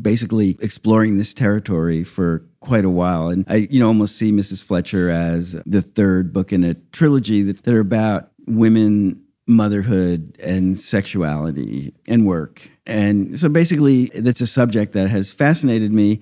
basically 0.00 0.56
exploring 0.60 1.16
this 1.16 1.34
territory 1.34 2.04
for 2.04 2.44
quite 2.60 2.84
a 2.84 2.90
while, 2.90 3.28
and 3.28 3.44
I, 3.48 3.68
you 3.70 3.78
know, 3.78 3.88
almost 3.88 4.16
see 4.16 4.32
Mrs. 4.32 4.62
Fletcher 4.62 5.10
as 5.10 5.52
the 5.66 5.82
third 5.82 6.32
book 6.32 6.52
in 6.52 6.64
a 6.64 6.74
trilogy 6.92 7.42
that, 7.42 7.62
that 7.62 7.74
are 7.74 7.80
about 7.80 8.30
women 8.46 9.22
motherhood 9.46 10.36
and 10.40 10.78
sexuality 10.78 11.92
and 12.06 12.24
work. 12.24 12.70
And 12.86 13.38
so 13.38 13.48
basically, 13.48 14.06
that's 14.14 14.40
a 14.40 14.46
subject 14.46 14.92
that 14.92 15.10
has 15.10 15.32
fascinated 15.32 15.92
me. 15.92 16.20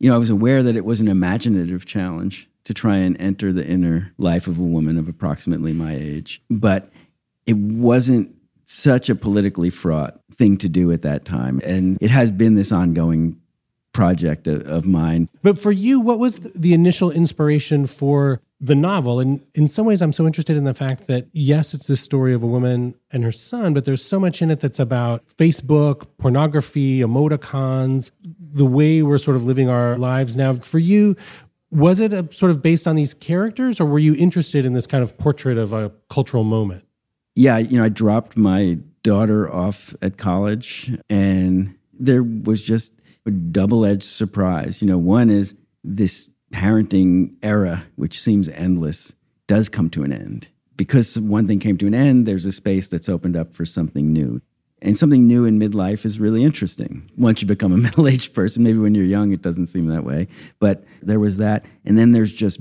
You 0.00 0.08
know, 0.08 0.14
I 0.14 0.18
was 0.18 0.30
aware 0.30 0.62
that 0.62 0.74
it 0.74 0.84
was 0.84 1.00
an 1.00 1.08
imaginative 1.08 1.86
challenge 1.86 2.48
to 2.64 2.74
try 2.74 2.96
and 2.96 3.20
enter 3.20 3.52
the 3.52 3.66
inner 3.66 4.12
life 4.18 4.46
of 4.46 4.58
a 4.58 4.62
woman 4.62 4.96
of 4.96 5.08
approximately 5.08 5.72
my 5.72 5.94
age. 5.94 6.42
But 6.48 6.90
it 7.46 7.56
wasn't 7.56 8.34
such 8.64 9.10
a 9.10 9.14
politically 9.14 9.70
fraught 9.70 10.20
thing 10.32 10.56
to 10.58 10.68
do 10.68 10.90
at 10.92 11.02
that 11.02 11.24
time. 11.24 11.60
And 11.64 11.98
it 12.00 12.10
has 12.10 12.30
been 12.30 12.54
this 12.54 12.72
ongoing 12.72 13.38
project 13.92 14.46
of, 14.46 14.62
of, 14.62 14.86
mine. 14.86 15.28
But 15.42 15.58
for 15.58 15.70
you, 15.70 16.00
what 16.00 16.18
was 16.18 16.38
the 16.38 16.72
initial 16.72 17.10
inspiration 17.10 17.86
for 17.86 18.40
the 18.58 18.74
novel? 18.74 19.20
And 19.20 19.44
in 19.54 19.68
some 19.68 19.84
ways, 19.84 20.00
I'm 20.00 20.12
so 20.12 20.26
interested 20.26 20.56
in 20.56 20.64
the 20.64 20.72
fact 20.72 21.06
that, 21.08 21.26
yes, 21.32 21.74
it's 21.74 21.88
this 21.88 22.00
story 22.00 22.32
of 22.32 22.42
a 22.42 22.46
woman 22.46 22.94
and 23.10 23.22
her 23.22 23.32
son, 23.32 23.74
but 23.74 23.84
there's 23.84 24.02
so 24.02 24.18
much 24.18 24.40
in 24.40 24.50
it 24.50 24.60
that's 24.60 24.80
about 24.80 25.24
Facebook, 25.36 26.06
pornography, 26.16 27.00
emoticons, 27.00 28.10
the 28.22 28.64
way 28.64 29.02
we're 29.02 29.18
sort 29.18 29.36
of 29.36 29.44
living 29.44 29.68
our 29.68 29.98
lives 29.98 30.36
now. 30.36 30.54
For 30.54 30.78
you, 30.78 31.14
was 31.70 32.00
it 32.00 32.12
a, 32.12 32.26
sort 32.32 32.50
of 32.50 32.62
based 32.62 32.88
on 32.88 32.96
these 32.96 33.14
characters, 33.14 33.80
or 33.80 33.84
were 33.84 33.98
you 33.98 34.14
interested 34.14 34.64
in 34.64 34.72
this 34.72 34.86
kind 34.86 35.02
of 35.02 35.16
portrait 35.18 35.58
of 35.58 35.72
a 35.72 35.90
cultural 36.08 36.44
moment? 36.44 36.84
Yeah, 37.34 37.58
you 37.58 37.78
know, 37.78 37.84
I 37.84 37.88
dropped 37.88 38.36
my 38.36 38.78
daughter 39.02 39.52
off 39.52 39.94
at 40.02 40.16
college 40.16 40.92
and 41.08 41.76
there 41.92 42.22
was 42.22 42.60
just 42.60 42.92
a 43.26 43.30
double 43.30 43.84
edged 43.84 44.04
surprise. 44.04 44.82
You 44.82 44.88
know, 44.88 44.98
one 44.98 45.30
is 45.30 45.54
this 45.84 46.28
parenting 46.52 47.34
era, 47.42 47.84
which 47.96 48.20
seems 48.20 48.48
endless, 48.50 49.12
does 49.46 49.68
come 49.68 49.90
to 49.90 50.04
an 50.04 50.12
end. 50.12 50.48
Because 50.76 51.18
one 51.18 51.46
thing 51.46 51.58
came 51.58 51.78
to 51.78 51.86
an 51.86 51.94
end, 51.94 52.26
there's 52.26 52.46
a 52.46 52.52
space 52.52 52.88
that's 52.88 53.08
opened 53.08 53.36
up 53.36 53.54
for 53.54 53.64
something 53.64 54.12
new. 54.12 54.40
And 54.80 54.98
something 54.98 55.28
new 55.28 55.44
in 55.44 55.60
midlife 55.60 56.04
is 56.04 56.18
really 56.18 56.42
interesting. 56.42 57.08
Once 57.16 57.40
you 57.40 57.46
become 57.46 57.72
a 57.72 57.76
middle 57.78 58.08
aged 58.08 58.34
person, 58.34 58.64
maybe 58.64 58.78
when 58.78 58.94
you're 58.94 59.04
young, 59.04 59.32
it 59.32 59.42
doesn't 59.42 59.68
seem 59.68 59.86
that 59.86 60.04
way. 60.04 60.28
But 60.58 60.84
there 61.00 61.20
was 61.20 61.36
that. 61.36 61.64
And 61.84 61.96
then 61.96 62.12
there's 62.12 62.32
just 62.32 62.60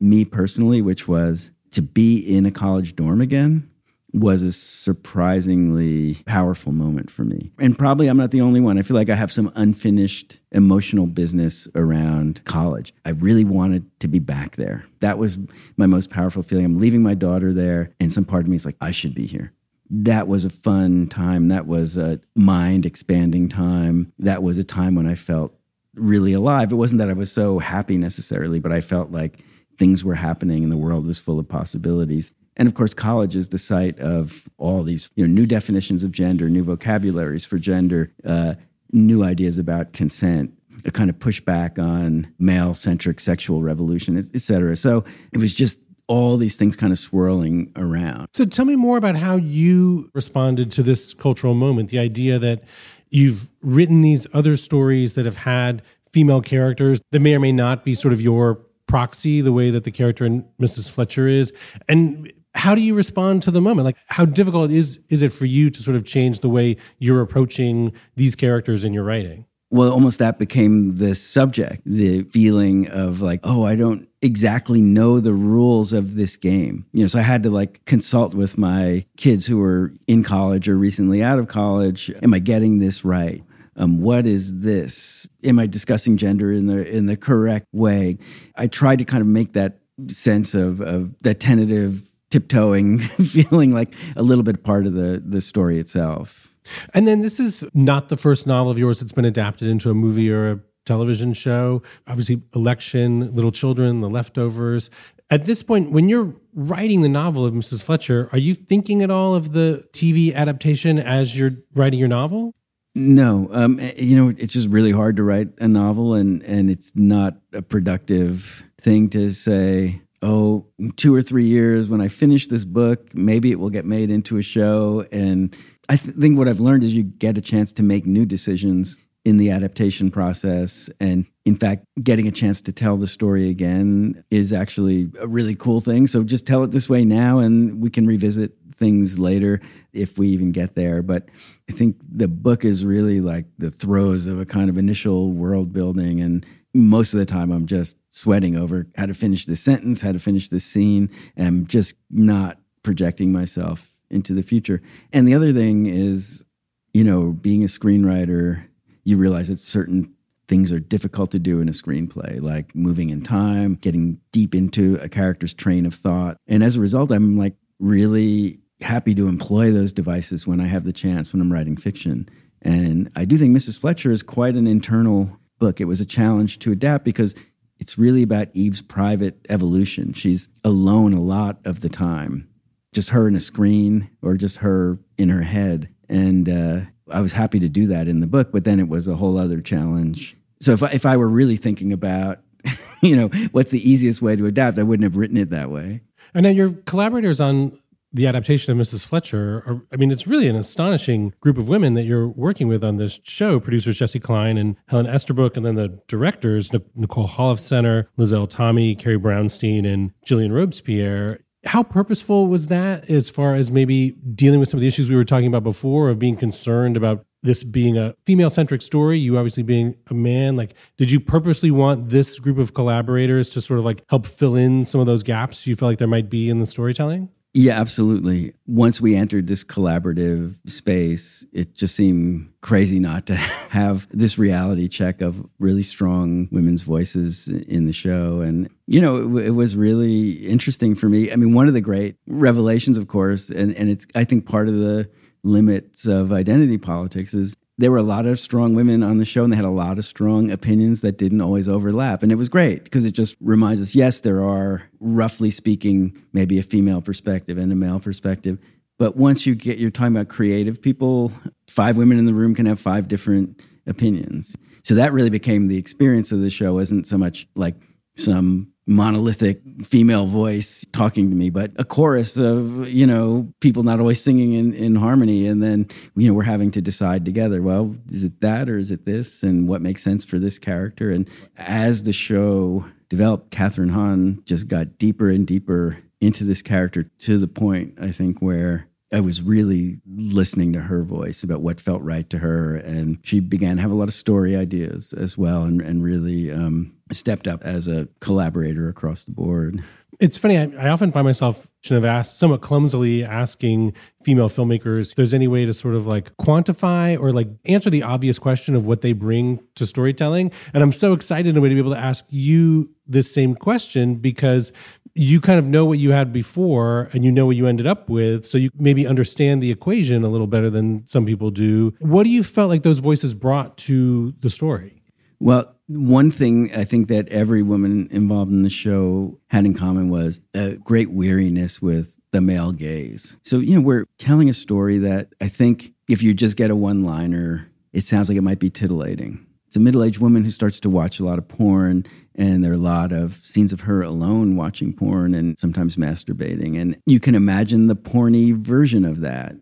me 0.00 0.24
personally, 0.24 0.80
which 0.80 1.06
was 1.06 1.50
to 1.72 1.82
be 1.82 2.18
in 2.18 2.46
a 2.46 2.50
college 2.50 2.96
dorm 2.96 3.20
again 3.20 3.70
was 4.12 4.42
a 4.42 4.52
surprisingly 4.52 6.14
powerful 6.26 6.72
moment 6.72 7.10
for 7.10 7.24
me. 7.24 7.52
And 7.58 7.78
probably 7.78 8.08
I'm 8.08 8.16
not 8.16 8.30
the 8.30 8.40
only 8.40 8.60
one. 8.60 8.78
I 8.78 8.82
feel 8.82 8.96
like 8.96 9.10
I 9.10 9.14
have 9.14 9.30
some 9.30 9.52
unfinished 9.54 10.40
emotional 10.52 11.06
business 11.06 11.68
around 11.74 12.44
college. 12.44 12.92
I 13.04 13.10
really 13.10 13.44
wanted 13.44 13.88
to 14.00 14.08
be 14.08 14.18
back 14.18 14.56
there. 14.56 14.84
That 15.00 15.18
was 15.18 15.38
my 15.76 15.86
most 15.86 16.10
powerful 16.10 16.42
feeling. 16.42 16.64
I'm 16.64 16.80
leaving 16.80 17.02
my 17.02 17.14
daughter 17.14 17.52
there, 17.52 17.92
and 18.00 18.12
some 18.12 18.24
part 18.24 18.44
of 18.44 18.48
me 18.48 18.56
is 18.56 18.66
like, 18.66 18.76
I 18.80 18.90
should 18.90 19.14
be 19.14 19.26
here 19.26 19.52
that 19.90 20.28
was 20.28 20.44
a 20.44 20.50
fun 20.50 21.08
time. 21.08 21.48
That 21.48 21.66
was 21.66 21.96
a 21.96 22.20
mind 22.36 22.86
expanding 22.86 23.48
time. 23.48 24.12
That 24.20 24.42
was 24.42 24.56
a 24.56 24.64
time 24.64 24.94
when 24.94 25.06
I 25.06 25.16
felt 25.16 25.52
really 25.94 26.32
alive. 26.32 26.70
It 26.70 26.76
wasn't 26.76 27.00
that 27.00 27.10
I 27.10 27.14
was 27.14 27.32
so 27.32 27.58
happy 27.58 27.98
necessarily, 27.98 28.60
but 28.60 28.72
I 28.72 28.80
felt 28.80 29.10
like 29.10 29.40
things 29.78 30.04
were 30.04 30.14
happening 30.14 30.62
and 30.62 30.72
the 30.72 30.76
world 30.76 31.06
was 31.06 31.18
full 31.18 31.38
of 31.38 31.48
possibilities. 31.48 32.32
And 32.60 32.68
of 32.68 32.74
course, 32.74 32.92
college 32.92 33.36
is 33.36 33.48
the 33.48 33.58
site 33.58 33.98
of 34.00 34.46
all 34.58 34.82
these 34.82 35.08
you 35.14 35.26
know, 35.26 35.32
new 35.32 35.46
definitions 35.46 36.04
of 36.04 36.12
gender, 36.12 36.50
new 36.50 36.62
vocabularies 36.62 37.46
for 37.46 37.58
gender, 37.58 38.12
uh, 38.26 38.54
new 38.92 39.24
ideas 39.24 39.56
about 39.56 39.94
consent, 39.94 40.52
a 40.84 40.90
kind 40.90 41.08
of 41.08 41.18
pushback 41.18 41.78
on 41.82 42.30
male 42.38 42.74
centric 42.74 43.18
sexual 43.18 43.62
revolution, 43.62 44.18
et 44.18 44.42
cetera. 44.42 44.76
So 44.76 45.04
it 45.32 45.38
was 45.38 45.54
just 45.54 45.78
all 46.06 46.36
these 46.36 46.56
things 46.56 46.76
kind 46.76 46.92
of 46.92 46.98
swirling 46.98 47.72
around. 47.76 48.28
So 48.34 48.44
tell 48.44 48.66
me 48.66 48.76
more 48.76 48.98
about 48.98 49.16
how 49.16 49.36
you 49.36 50.10
responded 50.12 50.70
to 50.72 50.82
this 50.82 51.14
cultural 51.14 51.54
moment, 51.54 51.88
the 51.88 51.98
idea 51.98 52.38
that 52.40 52.62
you've 53.08 53.48
written 53.62 54.02
these 54.02 54.26
other 54.34 54.58
stories 54.58 55.14
that 55.14 55.24
have 55.24 55.36
had 55.36 55.80
female 56.12 56.42
characters 56.42 57.00
that 57.10 57.20
may 57.20 57.34
or 57.34 57.40
may 57.40 57.52
not 57.52 57.86
be 57.86 57.94
sort 57.94 58.12
of 58.12 58.20
your 58.20 58.60
proxy 58.86 59.40
the 59.40 59.52
way 59.52 59.70
that 59.70 59.84
the 59.84 59.90
character 59.90 60.26
in 60.26 60.44
Mrs. 60.60 60.90
Fletcher 60.90 61.26
is 61.26 61.52
and 61.88 62.30
how 62.54 62.74
do 62.74 62.80
you 62.80 62.94
respond 62.94 63.42
to 63.42 63.50
the 63.50 63.60
moment 63.60 63.84
like 63.84 63.96
how 64.08 64.24
difficult 64.24 64.70
is 64.70 65.00
is 65.08 65.22
it 65.22 65.32
for 65.32 65.46
you 65.46 65.70
to 65.70 65.82
sort 65.82 65.96
of 65.96 66.04
change 66.04 66.40
the 66.40 66.48
way 66.48 66.76
you're 66.98 67.20
approaching 67.20 67.92
these 68.16 68.34
characters 68.34 68.84
in 68.84 68.92
your 68.92 69.04
writing 69.04 69.44
well, 69.72 69.92
almost 69.92 70.18
that 70.18 70.38
became 70.38 70.96
the 70.96 71.14
subject, 71.14 71.82
the 71.86 72.24
feeling 72.24 72.88
of 72.88 73.22
like, 73.22 73.40
oh, 73.44 73.64
I 73.64 73.76
don't 73.76 74.08
exactly 74.20 74.82
know 74.82 75.20
the 75.20 75.32
rules 75.32 75.92
of 75.92 76.16
this 76.16 76.34
game. 76.34 76.86
You 76.92 77.02
know, 77.02 77.06
so 77.06 77.20
I 77.20 77.22
had 77.22 77.44
to 77.44 77.50
like 77.50 77.84
consult 77.84 78.34
with 78.34 78.58
my 78.58 79.06
kids 79.16 79.46
who 79.46 79.58
were 79.58 79.92
in 80.08 80.24
college 80.24 80.68
or 80.68 80.76
recently 80.76 81.22
out 81.22 81.38
of 81.38 81.46
college. 81.46 82.10
Am 82.20 82.34
I 82.34 82.40
getting 82.40 82.80
this 82.80 83.04
right? 83.04 83.44
Um, 83.76 84.00
what 84.00 84.26
is 84.26 84.60
this? 84.60 85.30
Am 85.44 85.60
I 85.60 85.66
discussing 85.66 86.16
gender 86.16 86.52
in 86.52 86.66
the 86.66 86.86
in 86.86 87.06
the 87.06 87.16
correct 87.16 87.66
way? 87.72 88.18
I 88.56 88.66
tried 88.66 88.98
to 88.98 89.04
kind 89.04 89.20
of 89.20 89.28
make 89.28 89.52
that 89.52 89.78
sense 90.08 90.54
of, 90.54 90.80
of 90.80 91.14
that 91.20 91.38
tentative 91.38 92.09
tiptoeing 92.30 92.98
feeling 93.28 93.72
like 93.72 93.94
a 94.16 94.22
little 94.22 94.44
bit 94.44 94.62
part 94.62 94.86
of 94.86 94.94
the 94.94 95.22
the 95.24 95.40
story 95.40 95.78
itself. 95.78 96.54
And 96.94 97.08
then 97.08 97.20
this 97.20 97.40
is 97.40 97.64
not 97.74 98.08
the 98.08 98.16
first 98.16 98.46
novel 98.46 98.70
of 98.70 98.78
yours 98.78 99.00
that's 99.00 99.12
been 99.12 99.24
adapted 99.24 99.68
into 99.68 99.90
a 99.90 99.94
movie 99.94 100.30
or 100.30 100.52
a 100.52 100.60
television 100.84 101.32
show. 101.32 101.82
Obviously, 102.06 102.42
Election, 102.54 103.34
Little 103.34 103.50
Children, 103.50 104.00
The 104.00 104.08
Leftovers. 104.08 104.90
At 105.30 105.44
this 105.44 105.62
point, 105.62 105.92
when 105.92 106.08
you're 106.08 106.34
writing 106.54 107.02
the 107.02 107.08
novel 107.08 107.46
of 107.46 107.52
Mrs. 107.52 107.84
Fletcher, 107.84 108.28
are 108.32 108.38
you 108.38 108.54
thinking 108.54 109.02
at 109.02 109.10
all 109.10 109.34
of 109.34 109.52
the 109.52 109.86
TV 109.92 110.34
adaptation 110.34 110.98
as 110.98 111.38
you're 111.38 111.52
writing 111.74 111.98
your 111.98 112.08
novel? 112.08 112.54
No, 112.94 113.48
um, 113.52 113.78
eh, 113.78 113.92
you 113.96 114.16
know, 114.16 114.34
it's 114.36 114.52
just 114.52 114.68
really 114.68 114.90
hard 114.90 115.16
to 115.16 115.22
write 115.22 115.48
a 115.58 115.68
novel, 115.68 116.14
and 116.14 116.42
and 116.42 116.68
it's 116.68 116.92
not 116.96 117.36
a 117.52 117.62
productive 117.62 118.64
thing 118.80 119.08
to 119.10 119.30
say. 119.30 120.02
Oh, 120.22 120.66
two 120.96 121.14
or 121.14 121.22
three 121.22 121.46
years 121.46 121.88
when 121.88 122.00
I 122.02 122.08
finish 122.08 122.48
this 122.48 122.64
book, 122.64 123.14
maybe 123.14 123.50
it 123.52 123.58
will 123.58 123.70
get 123.70 123.86
made 123.86 124.10
into 124.10 124.36
a 124.36 124.42
show, 124.42 125.06
and 125.10 125.56
I 125.88 125.96
th- 125.96 126.14
think 126.14 126.38
what 126.38 126.46
I've 126.46 126.60
learned 126.60 126.84
is 126.84 126.94
you 126.94 127.02
get 127.02 127.38
a 127.38 127.40
chance 127.40 127.72
to 127.72 127.82
make 127.82 128.06
new 128.06 128.26
decisions 128.26 128.98
in 129.24 129.36
the 129.38 129.50
adaptation 129.50 130.10
process. 130.10 130.88
And 131.00 131.26
in 131.44 131.56
fact, 131.56 131.84
getting 132.02 132.26
a 132.26 132.30
chance 132.30 132.62
to 132.62 132.72
tell 132.72 132.96
the 132.96 133.06
story 133.06 133.50
again 133.50 134.24
is 134.30 134.52
actually 134.52 135.10
a 135.18 135.26
really 135.26 135.54
cool 135.54 135.80
thing. 135.80 136.06
So 136.06 136.22
just 136.22 136.46
tell 136.46 136.64
it 136.64 136.70
this 136.70 136.88
way 136.88 137.04
now, 137.04 137.38
and 137.38 137.80
we 137.80 137.90
can 137.90 138.06
revisit 138.06 138.52
things 138.76 139.18
later 139.18 139.60
if 139.92 140.16
we 140.16 140.28
even 140.28 140.52
get 140.52 140.74
there. 140.74 141.02
But 141.02 141.28
I 141.68 141.72
think 141.72 141.96
the 142.10 142.28
book 142.28 142.64
is 142.64 142.84
really 142.84 143.20
like 143.20 143.46
the 143.58 143.70
throes 143.70 144.26
of 144.26 144.40
a 144.40 144.46
kind 144.46 144.70
of 144.70 144.78
initial 144.78 145.32
world 145.32 145.72
building. 145.72 146.20
And 146.20 146.46
most 146.72 147.12
of 147.12 147.18
the 147.18 147.26
time, 147.26 147.50
I'm 147.50 147.66
just 147.66 147.96
sweating 148.10 148.56
over 148.56 148.86
how 148.96 149.06
to 149.06 149.14
finish 149.14 149.46
this 149.46 149.60
sentence, 149.60 150.00
how 150.00 150.12
to 150.12 150.18
finish 150.18 150.48
this 150.48 150.64
scene, 150.64 151.10
and 151.36 151.46
I'm 151.46 151.66
just 151.66 151.94
not 152.10 152.58
projecting 152.82 153.32
myself 153.32 153.98
into 154.10 154.34
the 154.34 154.42
future. 154.42 154.82
And 155.12 155.26
the 155.26 155.34
other 155.34 155.52
thing 155.52 155.86
is, 155.86 156.44
you 156.92 157.04
know, 157.04 157.32
being 157.32 157.62
a 157.62 157.66
screenwriter, 157.66 158.64
you 159.04 159.16
realize 159.16 159.48
that 159.48 159.58
certain 159.58 160.14
things 160.48 160.72
are 160.72 160.80
difficult 160.80 161.30
to 161.30 161.38
do 161.38 161.60
in 161.60 161.68
a 161.68 161.72
screenplay, 161.72 162.40
like 162.42 162.74
moving 162.74 163.10
in 163.10 163.22
time, 163.22 163.76
getting 163.76 164.20
deep 164.32 164.54
into 164.54 164.96
a 165.00 165.08
character's 165.08 165.54
train 165.54 165.86
of 165.86 165.94
thought. 165.94 166.36
And 166.48 166.64
as 166.64 166.76
a 166.76 166.80
result, 166.80 167.12
I'm 167.12 167.36
like 167.36 167.54
really 167.78 168.58
happy 168.80 169.14
to 169.14 169.28
employ 169.28 169.70
those 169.70 169.92
devices 169.92 170.46
when 170.46 170.60
I 170.60 170.66
have 170.66 170.84
the 170.84 170.92
chance 170.92 171.32
when 171.32 171.40
I'm 171.40 171.52
writing 171.52 171.76
fiction. 171.76 172.28
And 172.62 173.10
I 173.14 173.24
do 173.24 173.38
think 173.38 173.56
Mrs. 173.56 173.78
Fletcher 173.78 174.10
is 174.10 174.22
quite 174.22 174.56
an 174.56 174.66
internal 174.66 175.38
book. 175.60 175.80
It 175.80 175.84
was 175.84 176.00
a 176.00 176.06
challenge 176.06 176.58
to 176.60 176.72
adapt 176.72 177.04
because 177.04 177.36
it's 177.78 177.96
really 177.96 178.24
about 178.24 178.48
Eve's 178.52 178.82
private 178.82 179.46
evolution. 179.48 180.12
She's 180.12 180.48
alone 180.64 181.12
a 181.12 181.20
lot 181.20 181.60
of 181.64 181.80
the 181.80 181.88
time 181.88 182.50
just 182.92 183.10
her 183.10 183.28
in 183.28 183.36
a 183.36 183.40
screen 183.40 184.10
or 184.22 184.34
just 184.34 184.58
her 184.58 184.98
in 185.16 185.28
her 185.28 185.42
head. 185.42 185.88
And 186.08 186.48
uh, 186.48 186.80
I 187.10 187.20
was 187.20 187.32
happy 187.32 187.60
to 187.60 187.68
do 187.68 187.86
that 187.88 188.08
in 188.08 188.20
the 188.20 188.26
book, 188.26 188.50
but 188.52 188.64
then 188.64 188.80
it 188.80 188.88
was 188.88 189.06
a 189.06 189.16
whole 189.16 189.38
other 189.38 189.60
challenge. 189.60 190.36
So 190.60 190.72
if 190.72 190.82
I, 190.82 190.90
if 190.90 191.06
I 191.06 191.16
were 191.16 191.28
really 191.28 191.56
thinking 191.56 191.92
about, 191.92 192.40
you 193.00 193.16
know, 193.16 193.28
what's 193.52 193.70
the 193.70 193.88
easiest 193.88 194.20
way 194.20 194.36
to 194.36 194.46
adapt, 194.46 194.78
I 194.78 194.82
wouldn't 194.82 195.04
have 195.04 195.16
written 195.16 195.36
it 195.36 195.50
that 195.50 195.70
way. 195.70 196.02
And 196.34 196.44
then 196.44 196.56
your 196.56 196.70
collaborators 196.70 197.40
on 197.40 197.78
the 198.12 198.26
adaptation 198.26 198.72
of 198.72 198.84
Mrs. 198.84 199.04
Fletcher 199.04 199.82
I 199.92 199.96
mean, 199.96 200.10
it's 200.10 200.26
really 200.26 200.48
an 200.48 200.56
astonishing 200.56 201.34
group 201.40 201.58
of 201.58 201.68
women 201.68 201.94
that 201.94 202.04
you're 202.04 202.28
working 202.28 202.68
with 202.68 202.82
on 202.82 202.96
this 202.96 203.20
show. 203.22 203.60
Producers 203.60 203.98
Jessi 203.98 204.20
Klein 204.20 204.56
and 204.56 204.76
Helen 204.86 205.06
Estabrook, 205.06 205.56
and 205.56 205.64
then 205.64 205.74
the 205.74 206.00
directors 206.08 206.72
Nicole 206.94 207.28
Holofcener, 207.28 208.06
Liesl 208.18 208.48
Tommy, 208.48 208.94
Carrie 208.94 209.18
Brownstein, 209.18 209.86
and 209.86 210.12
Gillian 210.24 210.52
Robespierre 210.52 211.40
how 211.64 211.82
purposeful 211.82 212.46
was 212.46 212.68
that 212.68 213.08
as 213.10 213.28
far 213.28 213.54
as 213.54 213.70
maybe 213.70 214.12
dealing 214.34 214.60
with 214.60 214.68
some 214.68 214.78
of 214.78 214.80
the 214.80 214.86
issues 214.86 215.10
we 215.10 215.16
were 215.16 215.24
talking 215.24 215.46
about 215.46 215.62
before 215.62 216.08
of 216.08 216.18
being 216.18 216.36
concerned 216.36 216.96
about 216.96 217.26
this 217.42 217.62
being 217.62 217.98
a 217.98 218.14
female 218.24 218.50
centric 218.50 218.82
story 218.82 219.18
you 219.18 219.36
obviously 219.36 219.62
being 219.62 219.94
a 220.08 220.14
man 220.14 220.56
like 220.56 220.74
did 220.96 221.10
you 221.10 221.20
purposely 221.20 221.70
want 221.70 222.08
this 222.08 222.38
group 222.38 222.58
of 222.58 222.74
collaborators 222.74 223.50
to 223.50 223.60
sort 223.60 223.78
of 223.78 223.84
like 223.84 224.02
help 224.08 224.26
fill 224.26 224.56
in 224.56 224.86
some 224.86 225.00
of 225.00 225.06
those 225.06 225.22
gaps 225.22 225.66
you 225.66 225.76
felt 225.76 225.90
like 225.90 225.98
there 225.98 226.08
might 226.08 226.30
be 226.30 226.48
in 226.48 226.60
the 226.60 226.66
storytelling 226.66 227.28
yeah, 227.52 227.80
absolutely. 227.80 228.54
Once 228.66 229.00
we 229.00 229.16
entered 229.16 229.48
this 229.48 229.64
collaborative 229.64 230.54
space, 230.70 231.44
it 231.52 231.74
just 231.74 231.96
seemed 231.96 232.52
crazy 232.60 233.00
not 233.00 233.26
to 233.26 233.34
have 233.70 234.06
this 234.12 234.38
reality 234.38 234.86
check 234.86 235.20
of 235.20 235.44
really 235.58 235.82
strong 235.82 236.48
women's 236.52 236.82
voices 236.82 237.48
in 237.48 237.86
the 237.86 237.92
show. 237.92 238.40
And, 238.40 238.70
you 238.86 239.00
know, 239.00 239.36
it, 239.36 239.46
it, 239.46 239.50
was 239.50 239.74
really 239.74 240.30
interesting 240.46 240.94
for 240.94 241.08
me. 241.08 241.32
I 241.32 241.36
mean, 241.36 241.52
one 241.52 241.66
of 241.66 241.74
the 241.74 241.80
great 241.80 242.16
revelations, 242.28 242.96
of 242.96 243.08
course, 243.08 243.50
and, 243.50 243.74
and 243.74 243.90
it's, 243.90 244.06
I 244.14 244.22
think, 244.22 244.46
part 244.46 244.68
of 244.68 244.74
the 244.74 245.10
limits 245.42 246.06
of 246.06 246.32
identity 246.32 246.78
politics 246.78 247.34
is 247.34 247.56
there 247.80 247.90
were 247.90 247.96
a 247.96 248.02
lot 248.02 248.26
of 248.26 248.38
strong 248.38 248.74
women 248.74 249.02
on 249.02 249.16
the 249.16 249.24
show 249.24 249.42
and 249.42 249.50
they 249.50 249.56
had 249.56 249.64
a 249.64 249.70
lot 249.70 249.98
of 249.98 250.04
strong 250.04 250.50
opinions 250.50 251.00
that 251.00 251.16
didn't 251.16 251.40
always 251.40 251.66
overlap. 251.66 252.22
And 252.22 252.30
it 252.30 252.34
was 252.34 252.50
great 252.50 252.84
because 252.84 253.06
it 253.06 253.12
just 253.12 253.36
reminds 253.40 253.80
us 253.80 253.94
yes, 253.94 254.20
there 254.20 254.44
are, 254.44 254.82
roughly 255.00 255.50
speaking, 255.50 256.22
maybe 256.34 256.58
a 256.58 256.62
female 256.62 257.00
perspective 257.00 257.56
and 257.56 257.72
a 257.72 257.74
male 257.74 257.98
perspective. 257.98 258.58
But 258.98 259.16
once 259.16 259.46
you 259.46 259.54
get, 259.54 259.78
you're 259.78 259.90
talking 259.90 260.14
about 260.14 260.28
creative 260.28 260.82
people, 260.82 261.32
five 261.68 261.96
women 261.96 262.18
in 262.18 262.26
the 262.26 262.34
room 262.34 262.54
can 262.54 262.66
have 262.66 262.78
five 262.78 263.08
different 263.08 263.62
opinions. 263.86 264.56
So 264.82 264.94
that 264.96 265.14
really 265.14 265.30
became 265.30 265.68
the 265.68 265.78
experience 265.78 266.32
of 266.32 266.42
the 266.42 266.50
show, 266.50 266.78
isn't 266.80 267.06
so 267.06 267.16
much 267.16 267.48
like 267.54 267.76
some 268.14 268.69
monolithic 268.86 269.60
female 269.84 270.26
voice 270.26 270.84
talking 270.92 271.30
to 271.30 271.36
me, 271.36 271.48
but 271.50 271.70
a 271.76 271.84
chorus 271.84 272.36
of, 272.36 272.88
you 272.88 273.06
know, 273.06 273.52
people 273.60 273.82
not 273.82 274.00
always 274.00 274.20
singing 274.20 274.54
in, 274.54 274.72
in 274.74 274.96
harmony. 274.96 275.46
And 275.46 275.62
then, 275.62 275.86
you 276.16 276.26
know, 276.26 276.34
we're 276.34 276.42
having 276.42 276.70
to 276.72 276.82
decide 276.82 277.24
together, 277.24 277.62
well, 277.62 277.94
is 278.10 278.24
it 278.24 278.40
that 278.40 278.68
or 278.68 278.78
is 278.78 278.90
it 278.90 279.04
this? 279.04 279.42
And 279.42 279.68
what 279.68 279.82
makes 279.82 280.02
sense 280.02 280.24
for 280.24 280.38
this 280.38 280.58
character? 280.58 281.10
And 281.10 281.28
as 281.56 282.02
the 282.02 282.12
show 282.12 282.84
developed, 283.08 283.50
Kathryn 283.50 283.92
Hahn 283.92 284.42
just 284.44 284.66
got 284.66 284.98
deeper 284.98 285.30
and 285.30 285.46
deeper 285.46 285.98
into 286.20 286.44
this 286.44 286.60
character 286.60 287.04
to 287.20 287.38
the 287.38 287.48
point, 287.48 287.94
I 288.00 288.12
think, 288.12 288.40
where 288.40 288.88
I 289.12 289.20
was 289.20 289.42
really 289.42 289.98
listening 290.06 290.72
to 290.74 290.80
her 290.80 291.02
voice 291.02 291.42
about 291.42 291.62
what 291.62 291.80
felt 291.80 292.00
right 292.02 292.28
to 292.30 292.38
her. 292.38 292.76
And 292.76 293.18
she 293.22 293.40
began 293.40 293.76
to 293.76 293.82
have 293.82 293.90
a 293.90 293.94
lot 293.94 294.08
of 294.08 294.14
story 294.14 294.54
ideas 294.54 295.12
as 295.12 295.36
well 295.36 295.64
and, 295.64 295.80
and 295.80 296.02
really 296.02 296.52
um, 296.52 296.92
stepped 297.10 297.48
up 297.48 297.62
as 297.64 297.88
a 297.88 298.08
collaborator 298.20 298.88
across 298.88 299.24
the 299.24 299.32
board. 299.32 299.82
It's 300.20 300.36
funny. 300.36 300.58
I, 300.58 300.70
I, 300.78 300.88
often 300.90 301.12
find 301.12 301.24
myself 301.24 301.70
should 301.82 301.94
have 301.94 302.04
asked 302.04 302.38
somewhat 302.38 302.60
clumsily 302.60 303.24
asking 303.24 303.94
female 304.22 304.50
filmmakers 304.50 305.14
there's 305.14 305.32
any 305.32 305.48
way 305.48 305.64
to 305.64 305.72
sort 305.72 305.94
of 305.94 306.06
like 306.06 306.36
quantify 306.36 307.18
or 307.18 307.32
like 307.32 307.48
answer 307.64 307.88
the 307.88 308.02
obvious 308.02 308.38
question 308.38 308.74
of 308.74 308.84
what 308.84 309.00
they 309.00 309.14
bring 309.14 309.60
to 309.76 309.86
storytelling. 309.86 310.52
And 310.74 310.82
I'm 310.82 310.92
so 310.92 311.14
excited 311.14 311.48
in 311.48 311.56
a 311.56 311.60
way 311.60 311.70
to 311.70 311.74
be 311.74 311.80
able 311.80 311.92
to 311.92 311.98
ask 311.98 312.26
you 312.28 312.90
this 313.06 313.32
same 313.32 313.54
question 313.54 314.16
because 314.16 314.72
you 315.20 315.40
kind 315.40 315.58
of 315.58 315.66
know 315.66 315.84
what 315.84 315.98
you 315.98 316.12
had 316.12 316.32
before 316.32 317.10
and 317.12 317.24
you 317.24 317.30
know 317.30 317.44
what 317.44 317.56
you 317.56 317.66
ended 317.66 317.86
up 317.86 318.08
with. 318.08 318.46
So 318.46 318.56
you 318.56 318.70
maybe 318.78 319.06
understand 319.06 319.62
the 319.62 319.70
equation 319.70 320.24
a 320.24 320.28
little 320.28 320.46
better 320.46 320.70
than 320.70 321.06
some 321.08 321.26
people 321.26 321.50
do. 321.50 321.92
What 322.00 322.24
do 322.24 322.30
you 322.30 322.42
felt 322.42 322.70
like 322.70 322.82
those 322.82 323.00
voices 323.00 323.34
brought 323.34 323.76
to 323.78 324.32
the 324.40 324.48
story? 324.48 325.02
Well, 325.38 325.74
one 325.88 326.30
thing 326.30 326.74
I 326.74 326.84
think 326.84 327.08
that 327.08 327.28
every 327.28 327.62
woman 327.62 328.08
involved 328.10 328.50
in 328.50 328.62
the 328.62 328.70
show 328.70 329.38
had 329.48 329.66
in 329.66 329.74
common 329.74 330.08
was 330.08 330.40
a 330.54 330.76
great 330.76 331.10
weariness 331.10 331.82
with 331.82 332.18
the 332.30 332.40
male 332.40 332.72
gaze. 332.72 333.36
So, 333.42 333.58
you 333.58 333.74
know, 333.74 333.80
we're 333.80 334.06
telling 334.18 334.48
a 334.48 334.54
story 334.54 334.98
that 334.98 335.34
I 335.40 335.48
think 335.48 335.92
if 336.08 336.22
you 336.22 336.32
just 336.32 336.56
get 336.56 336.70
a 336.70 336.76
one 336.76 337.04
liner, 337.04 337.70
it 337.92 338.04
sounds 338.04 338.28
like 338.28 338.38
it 338.38 338.42
might 338.42 338.58
be 338.58 338.70
titillating. 338.70 339.46
It's 339.70 339.76
a 339.76 339.80
middle 339.80 340.02
aged 340.02 340.18
woman 340.18 340.42
who 340.42 340.50
starts 340.50 340.80
to 340.80 340.90
watch 340.90 341.20
a 341.20 341.24
lot 341.24 341.38
of 341.38 341.46
porn, 341.46 342.04
and 342.34 342.64
there 342.64 342.72
are 342.72 342.74
a 342.74 342.76
lot 342.76 343.12
of 343.12 343.38
scenes 343.44 343.72
of 343.72 343.82
her 343.82 344.02
alone 344.02 344.56
watching 344.56 344.92
porn 344.92 345.32
and 345.32 345.56
sometimes 345.60 345.94
masturbating. 345.94 346.76
And 346.76 346.98
you 347.06 347.20
can 347.20 347.36
imagine 347.36 347.86
the 347.86 347.94
porny 347.94 348.52
version 348.52 349.04
of 349.04 349.20
that. 349.20 349.54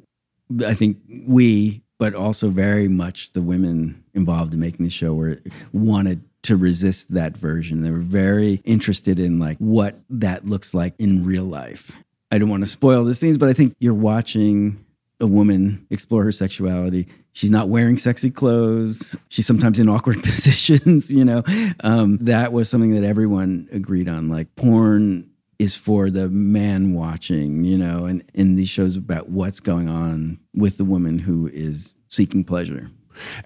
I 0.65 0.73
think 0.73 0.97
we 1.27 1.83
but 1.99 2.15
also 2.15 2.49
very 2.49 2.89
much 2.89 3.33
the 3.33 3.43
women 3.43 4.03
involved 4.15 4.55
in 4.55 4.61
making 4.61 4.87
the 4.87 4.91
show 4.91 5.13
were 5.13 5.41
wanted 5.75 6.23
to 6.45 6.57
resist 6.57 7.13
that 7.13 7.37
version. 7.37 7.83
They 7.83 7.91
were 7.91 7.99
very 7.99 8.63
interested 8.65 9.19
in 9.19 9.39
like 9.39 9.59
what 9.59 10.01
that 10.09 10.47
looks 10.47 10.73
like 10.73 10.95
in 10.99 11.27
real 11.27 11.45
life. 11.45 11.93
I 12.33 12.39
don't 12.39 12.49
want 12.49 12.63
to 12.63 12.71
spoil 12.71 13.05
the 13.05 13.15
scenes, 13.15 13.37
but 13.37 13.51
I 13.51 13.53
think 13.53 13.77
you're 13.79 13.93
watching 13.93 14.83
a 15.21 15.27
woman 15.27 15.87
explore 15.91 16.25
her 16.25 16.33
sexuality. 16.33 17.09
She's 17.39 17.53
not 17.53 17.69
wearing 17.69 17.99
sexy 17.99 18.33
clothes. 18.33 19.15
She's 19.29 19.47
sometimes 19.47 19.79
in 19.79 19.89
awkward 19.89 20.23
positions, 20.25 21.13
you 21.13 21.25
know. 21.25 21.45
Um, 21.85 22.19
that 22.23 22.53
was 22.53 22.69
something 22.69 22.97
that 22.97 23.05
everyone 23.05 23.69
agreed 23.71 24.09
on. 24.09 24.29
Like 24.29 24.57
porn 24.57 25.31
is 25.61 25.77
for 25.77 26.11
the 26.11 26.29
man 26.29 26.95
watching, 26.95 27.63
you 27.63 27.79
know, 27.79 28.07
and 28.07 28.29
in 28.35 28.57
these 28.57 28.69
shows 28.69 28.97
about 28.97 29.29
what's 29.29 29.61
going 29.61 29.89
on 29.89 30.41
with 30.53 30.79
the 30.79 30.85
woman 30.85 31.21
who 31.21 31.49
is 31.53 31.97
seeking 32.09 32.43
pleasure. 32.43 32.91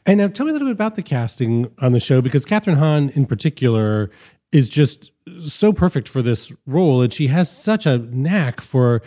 And 0.06 0.16
now 0.16 0.28
tell 0.28 0.46
me 0.46 0.50
a 0.50 0.52
little 0.54 0.68
bit 0.68 0.72
about 0.72 0.96
the 0.96 1.02
casting 1.02 1.70
on 1.80 1.92
the 1.92 2.00
show 2.00 2.22
because 2.22 2.46
Kathryn 2.46 2.78
Hahn 2.78 3.10
in 3.10 3.26
particular 3.26 4.10
is 4.52 4.70
just 4.70 5.12
so 5.44 5.70
perfect 5.70 6.08
for 6.08 6.22
this 6.22 6.50
role 6.64 7.02
and 7.02 7.12
she 7.12 7.26
has 7.26 7.54
such 7.54 7.84
a 7.84 7.98
knack 7.98 8.62
for 8.62 9.02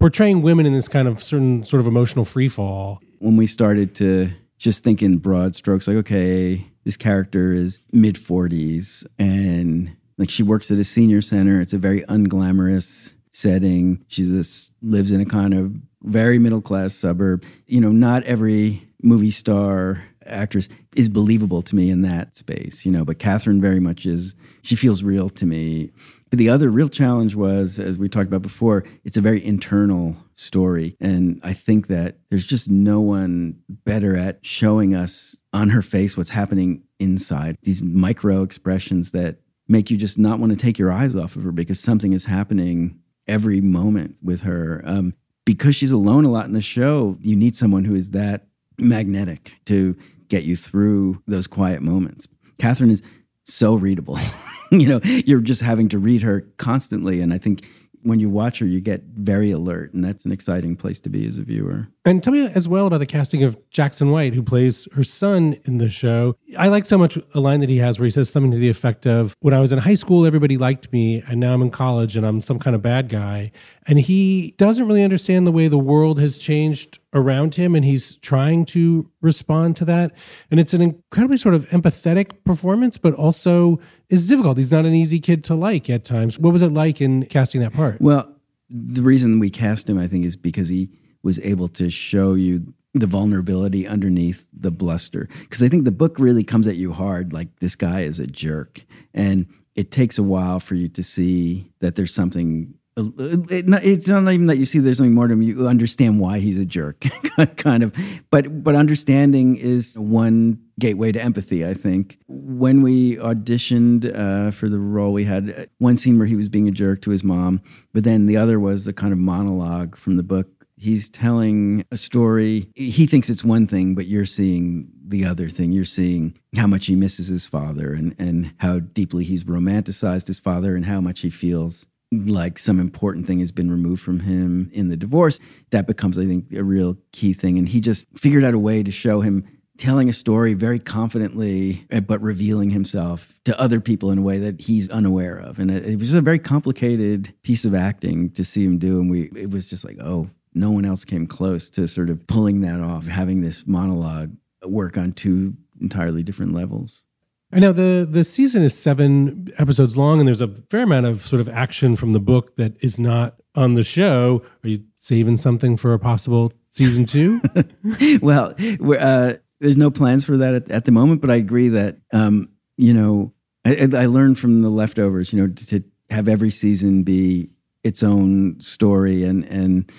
portraying 0.00 0.40
women 0.40 0.64
in 0.64 0.72
this 0.72 0.88
kind 0.88 1.06
of 1.06 1.22
certain 1.22 1.66
sort 1.66 1.80
of 1.80 1.86
emotional 1.86 2.24
free 2.24 2.48
fall. 2.48 2.98
When 3.22 3.36
we 3.36 3.46
started 3.46 3.94
to 3.96 4.32
just 4.58 4.82
think 4.82 5.00
in 5.00 5.18
broad 5.18 5.54
strokes 5.54 5.86
like 5.86 5.96
okay, 5.98 6.66
this 6.82 6.96
character 6.96 7.52
is 7.52 7.78
mid 7.92 8.16
40s 8.16 9.06
and 9.16 9.94
like 10.18 10.28
she 10.28 10.42
works 10.42 10.72
at 10.72 10.78
a 10.78 10.82
senior 10.84 11.20
center. 11.20 11.60
It's 11.60 11.72
a 11.72 11.78
very 11.78 12.02
unglamorous 12.02 13.14
setting. 13.30 14.04
She 14.08 14.26
just 14.26 14.72
lives 14.82 15.12
in 15.12 15.20
a 15.20 15.24
kind 15.24 15.54
of 15.54 15.72
very 16.02 16.40
middle 16.40 16.60
class 16.60 16.96
suburb. 16.96 17.44
You 17.68 17.80
know, 17.80 17.92
not 17.92 18.24
every 18.24 18.88
movie 19.00 19.30
star 19.30 20.02
actress 20.26 20.68
is 20.96 21.08
believable 21.08 21.62
to 21.62 21.76
me 21.76 21.90
in 21.90 22.02
that 22.02 22.34
space, 22.34 22.84
you 22.84 22.90
know, 22.90 23.04
but 23.04 23.20
Kathryn 23.20 23.60
very 23.60 23.78
much 23.78 24.04
is, 24.04 24.34
she 24.62 24.74
feels 24.74 25.04
real 25.04 25.28
to 25.30 25.46
me. 25.46 25.92
But 26.30 26.40
the 26.40 26.48
other 26.48 26.70
real 26.70 26.88
challenge 26.88 27.36
was, 27.36 27.78
as 27.78 27.98
we 27.98 28.08
talked 28.08 28.26
about 28.26 28.42
before, 28.42 28.84
it's 29.04 29.16
a 29.16 29.20
very 29.20 29.44
internal 29.44 30.16
story. 30.42 30.96
And 31.00 31.40
I 31.42 31.52
think 31.52 31.86
that 31.88 32.18
there's 32.30 32.44
just 32.44 32.68
no 32.68 33.00
one 33.00 33.60
better 33.68 34.16
at 34.16 34.44
showing 34.44 34.94
us 34.94 35.40
on 35.52 35.70
her 35.70 35.82
face 35.82 36.16
what's 36.16 36.30
happening 36.30 36.82
inside, 36.98 37.56
these 37.62 37.82
micro 37.82 38.42
expressions 38.42 39.10
that 39.12 39.38
make 39.68 39.90
you 39.90 39.96
just 39.96 40.18
not 40.18 40.38
want 40.38 40.50
to 40.50 40.58
take 40.58 40.78
your 40.78 40.92
eyes 40.92 41.16
off 41.16 41.36
of 41.36 41.44
her 41.44 41.52
because 41.52 41.80
something 41.80 42.12
is 42.12 42.26
happening 42.26 43.00
every 43.26 43.60
moment 43.60 44.16
with 44.22 44.42
her. 44.42 44.82
Um, 44.84 45.14
because 45.44 45.74
she's 45.74 45.92
alone 45.92 46.24
a 46.24 46.30
lot 46.30 46.46
in 46.46 46.52
the 46.52 46.60
show, 46.60 47.16
you 47.20 47.36
need 47.36 47.56
someone 47.56 47.84
who 47.84 47.94
is 47.94 48.10
that 48.10 48.46
magnetic 48.78 49.54
to 49.66 49.96
get 50.28 50.44
you 50.44 50.56
through 50.56 51.22
those 51.26 51.46
quiet 51.46 51.82
moments. 51.82 52.28
Kathryn 52.58 52.90
is 52.90 53.02
so 53.44 53.74
readable. 53.74 54.18
you 54.70 54.86
know, 54.86 55.00
you're 55.02 55.40
just 55.40 55.62
having 55.62 55.88
to 55.90 55.98
read 55.98 56.22
her 56.22 56.42
constantly. 56.56 57.20
And 57.20 57.34
I 57.34 57.38
think 57.38 57.64
when 58.02 58.20
you 58.20 58.28
watch 58.28 58.58
her, 58.58 58.66
you 58.66 58.80
get 58.80 59.02
very 59.14 59.50
alert, 59.50 59.92
and 59.94 60.04
that's 60.04 60.24
an 60.24 60.32
exciting 60.32 60.76
place 60.76 61.00
to 61.00 61.08
be 61.08 61.26
as 61.26 61.38
a 61.38 61.42
viewer. 61.42 61.88
And 62.04 62.20
tell 62.20 62.32
me 62.32 62.46
as 62.52 62.66
well 62.66 62.88
about 62.88 62.98
the 62.98 63.06
casting 63.06 63.44
of 63.44 63.56
Jackson 63.70 64.10
White, 64.10 64.34
who 64.34 64.42
plays 64.42 64.88
her 64.92 65.04
son 65.04 65.56
in 65.64 65.78
the 65.78 65.88
show. 65.88 66.36
I 66.58 66.66
like 66.66 66.84
so 66.84 66.98
much 66.98 67.16
a 67.32 67.38
line 67.38 67.60
that 67.60 67.68
he 67.68 67.78
has 67.78 67.96
where 68.00 68.04
he 68.04 68.10
says 68.10 68.28
something 68.28 68.50
to 68.50 68.58
the 68.58 68.68
effect 68.68 69.06
of, 69.06 69.36
When 69.38 69.54
I 69.54 69.60
was 69.60 69.72
in 69.72 69.78
high 69.78 69.94
school, 69.94 70.26
everybody 70.26 70.56
liked 70.56 70.92
me, 70.92 71.22
and 71.28 71.38
now 71.38 71.54
I'm 71.54 71.62
in 71.62 71.70
college 71.70 72.16
and 72.16 72.26
I'm 72.26 72.40
some 72.40 72.58
kind 72.58 72.74
of 72.74 72.82
bad 72.82 73.08
guy. 73.08 73.52
And 73.86 74.00
he 74.00 74.54
doesn't 74.58 74.84
really 74.88 75.04
understand 75.04 75.46
the 75.46 75.52
way 75.52 75.68
the 75.68 75.78
world 75.78 76.18
has 76.18 76.38
changed 76.38 76.98
around 77.14 77.54
him, 77.54 77.76
and 77.76 77.84
he's 77.84 78.16
trying 78.16 78.64
to 78.66 79.08
respond 79.20 79.76
to 79.76 79.84
that. 79.84 80.10
And 80.50 80.58
it's 80.58 80.74
an 80.74 80.80
incredibly 80.80 81.36
sort 81.36 81.54
of 81.54 81.68
empathetic 81.68 82.32
performance, 82.42 82.98
but 82.98 83.14
also 83.14 83.78
is 84.08 84.26
difficult. 84.26 84.56
He's 84.56 84.72
not 84.72 84.86
an 84.86 84.94
easy 84.94 85.20
kid 85.20 85.44
to 85.44 85.54
like 85.54 85.88
at 85.88 86.04
times. 86.04 86.36
What 86.36 86.52
was 86.52 86.62
it 86.62 86.70
like 86.72 87.00
in 87.00 87.26
casting 87.26 87.60
that 87.60 87.74
part? 87.74 88.00
Well, 88.00 88.28
the 88.68 89.02
reason 89.02 89.38
we 89.38 89.50
cast 89.50 89.88
him, 89.88 89.98
I 89.98 90.08
think, 90.08 90.24
is 90.24 90.34
because 90.34 90.68
he 90.68 90.88
was 91.22 91.38
able 91.40 91.68
to 91.68 91.90
show 91.90 92.34
you 92.34 92.74
the 92.94 93.06
vulnerability 93.06 93.86
underneath 93.86 94.46
the 94.52 94.70
bluster. 94.70 95.28
Because 95.40 95.62
I 95.62 95.68
think 95.68 95.84
the 95.84 95.92
book 95.92 96.18
really 96.18 96.44
comes 96.44 96.68
at 96.68 96.76
you 96.76 96.92
hard, 96.92 97.32
like 97.32 97.48
this 97.60 97.74
guy 97.74 98.02
is 98.02 98.18
a 98.18 98.26
jerk. 98.26 98.84
And 99.14 99.46
it 99.74 99.90
takes 99.90 100.18
a 100.18 100.22
while 100.22 100.60
for 100.60 100.74
you 100.74 100.88
to 100.90 101.02
see 101.02 101.70
that 101.80 101.94
there's 101.94 102.14
something 102.14 102.74
uh, 102.94 103.04
uh, 103.18 103.36
it's 103.82 104.06
not 104.06 104.30
even 104.30 104.46
that 104.46 104.58
you 104.58 104.66
see 104.66 104.78
there's 104.78 104.98
something 104.98 105.14
more 105.14 105.26
to 105.26 105.32
him. 105.32 105.40
You 105.40 105.66
understand 105.66 106.20
why 106.20 106.40
he's 106.40 106.58
a 106.58 106.66
jerk, 106.66 107.06
kind 107.56 107.82
of. 107.82 107.94
But 108.30 108.62
but 108.62 108.74
understanding 108.74 109.56
is 109.56 109.98
one 109.98 110.58
gateway 110.78 111.12
to 111.12 111.22
empathy. 111.22 111.66
I 111.66 111.72
think 111.72 112.18
when 112.28 112.82
we 112.82 113.16
auditioned 113.16 114.14
uh, 114.14 114.50
for 114.50 114.68
the 114.68 114.78
role, 114.78 115.14
we 115.14 115.24
had 115.24 115.54
uh, 115.56 115.64
one 115.78 115.96
scene 115.96 116.18
where 116.18 116.26
he 116.26 116.36
was 116.36 116.50
being 116.50 116.68
a 116.68 116.72
jerk 116.72 117.00
to 117.02 117.10
his 117.10 117.24
mom, 117.24 117.62
but 117.94 118.04
then 118.04 118.26
the 118.26 118.36
other 118.36 118.60
was 118.60 118.84
the 118.84 118.92
kind 118.92 119.12
of 119.12 119.18
monologue 119.18 119.96
from 119.96 120.16
the 120.16 120.22
book. 120.22 120.61
He's 120.82 121.08
telling 121.08 121.84
a 121.92 121.96
story. 121.96 122.68
He 122.74 123.06
thinks 123.06 123.30
it's 123.30 123.44
one 123.44 123.68
thing, 123.68 123.94
but 123.94 124.06
you're 124.06 124.26
seeing 124.26 124.88
the 125.06 125.24
other 125.24 125.48
thing. 125.48 125.70
You're 125.70 125.84
seeing 125.84 126.36
how 126.56 126.66
much 126.66 126.86
he 126.86 126.96
misses 126.96 127.28
his 127.28 127.46
father 127.46 127.92
and, 127.92 128.16
and 128.18 128.52
how 128.58 128.80
deeply 128.80 129.22
he's 129.22 129.44
romanticized 129.44 130.26
his 130.26 130.40
father 130.40 130.74
and 130.74 130.84
how 130.84 131.00
much 131.00 131.20
he 131.20 131.30
feels 131.30 131.86
like 132.10 132.58
some 132.58 132.80
important 132.80 133.28
thing 133.28 133.38
has 133.38 133.52
been 133.52 133.70
removed 133.70 134.02
from 134.02 134.20
him 134.20 134.70
in 134.72 134.88
the 134.88 134.96
divorce, 134.96 135.38
that 135.70 135.86
becomes, 135.86 136.18
I 136.18 136.26
think, 136.26 136.52
a 136.52 136.64
real 136.64 136.98
key 137.12 137.32
thing. 137.32 137.58
And 137.58 137.68
he 137.68 137.80
just 137.80 138.08
figured 138.18 138.42
out 138.42 138.52
a 138.52 138.58
way 138.58 138.82
to 138.82 138.90
show 138.90 139.20
him 139.20 139.46
telling 139.78 140.08
a 140.08 140.12
story 140.12 140.54
very 140.54 140.80
confidently, 140.80 141.86
eh, 141.90 142.00
but 142.00 142.20
revealing 142.20 142.70
himself 142.70 143.40
to 143.44 143.58
other 143.58 143.80
people 143.80 144.10
in 144.10 144.18
a 144.18 144.22
way 144.22 144.38
that 144.38 144.60
he's 144.60 144.88
unaware 144.88 145.38
of. 145.38 145.60
And 145.60 145.70
it, 145.70 145.98
was 146.00 146.12
a 146.12 146.20
very 146.20 146.40
complicated 146.40 147.32
piece 147.42 147.64
of 147.64 147.72
acting 147.72 148.30
to 148.32 148.42
see 148.42 148.64
him 148.64 148.78
do. 148.78 149.00
And 149.00 149.08
we, 149.08 149.30
it 149.36 149.50
was 149.50 149.68
just 149.68 149.84
like, 149.84 149.98
oh, 150.00 150.28
no 150.54 150.70
one 150.70 150.84
else 150.84 151.04
came 151.04 151.26
close 151.26 151.70
to 151.70 151.86
sort 151.88 152.10
of 152.10 152.26
pulling 152.26 152.60
that 152.60 152.80
off, 152.80 153.06
having 153.06 153.40
this 153.40 153.66
monologue 153.66 154.32
work 154.66 154.96
on 154.96 155.12
two 155.12 155.54
entirely 155.80 156.22
different 156.22 156.52
levels. 156.54 157.04
I 157.52 157.58
know 157.58 157.72
the 157.72 158.08
the 158.10 158.24
season 158.24 158.62
is 158.62 158.76
seven 158.76 159.48
episodes 159.58 159.96
long, 159.96 160.20
and 160.20 160.26
there's 160.26 160.40
a 160.40 160.48
fair 160.70 160.82
amount 160.82 161.06
of 161.06 161.20
sort 161.20 161.40
of 161.40 161.48
action 161.50 161.96
from 161.96 162.14
the 162.14 162.20
book 162.20 162.56
that 162.56 162.72
is 162.80 162.98
not 162.98 163.36
on 163.54 163.74
the 163.74 163.84
show. 163.84 164.42
Are 164.64 164.68
you 164.68 164.84
saving 164.98 165.36
something 165.36 165.76
for 165.76 165.92
a 165.92 165.98
possible 165.98 166.52
season 166.70 167.04
two? 167.04 167.42
well, 168.22 168.54
uh, 168.98 169.34
there's 169.60 169.76
no 169.76 169.90
plans 169.90 170.24
for 170.24 170.38
that 170.38 170.54
at, 170.54 170.70
at, 170.70 170.84
the 170.86 170.92
moment, 170.92 171.20
but 171.20 171.30
I 171.30 171.36
agree 171.36 171.68
that 171.68 171.98
um, 172.14 172.48
you 172.78 172.94
know 172.94 173.34
I, 173.66 173.88
I, 173.92 174.06
learned 174.06 174.38
from 174.38 174.62
the 174.62 174.70
leftovers, 174.70 175.32
you 175.32 175.40
know, 175.40 175.52
to, 175.52 175.66
to 175.66 175.84
have 176.08 176.28
every 176.28 176.50
season 176.50 177.02
be 177.02 177.50
its 177.84 178.02
own 178.02 178.58
story, 178.60 179.24
and 179.24 179.44
and 179.44 179.92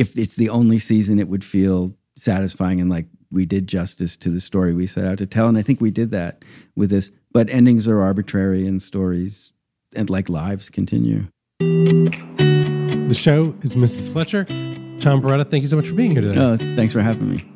if 0.00 0.16
it's 0.16 0.34
the 0.34 0.48
only 0.48 0.78
season, 0.78 1.18
it 1.18 1.28
would 1.28 1.44
feel 1.44 1.94
satisfying 2.16 2.80
and 2.80 2.88
like 2.88 3.06
we 3.30 3.44
did 3.44 3.66
justice 3.66 4.16
to 4.16 4.30
the 4.30 4.40
story 4.40 4.72
we 4.72 4.86
set 4.86 5.04
out 5.04 5.18
to 5.18 5.26
tell. 5.26 5.46
And 5.46 5.58
I 5.58 5.62
think 5.62 5.78
we 5.78 5.90
did 5.90 6.10
that 6.10 6.42
with 6.74 6.88
this. 6.88 7.10
But 7.32 7.50
endings 7.50 7.86
are 7.86 8.00
arbitrary 8.00 8.66
and 8.66 8.80
stories 8.80 9.52
and 9.94 10.08
like 10.08 10.30
lives 10.30 10.70
continue. 10.70 11.26
The 11.58 13.14
show 13.14 13.54
is 13.60 13.76
Mrs. 13.76 14.10
Fletcher. 14.10 14.44
Tom 15.00 15.20
Perrotta, 15.20 15.50
thank 15.50 15.62
you 15.62 15.68
so 15.68 15.76
much 15.76 15.88
for 15.88 15.94
being 15.94 16.12
here 16.12 16.22
today. 16.22 16.40
Oh, 16.40 16.56
thanks 16.76 16.94
for 16.94 17.02
having 17.02 17.30
me. 17.30 17.46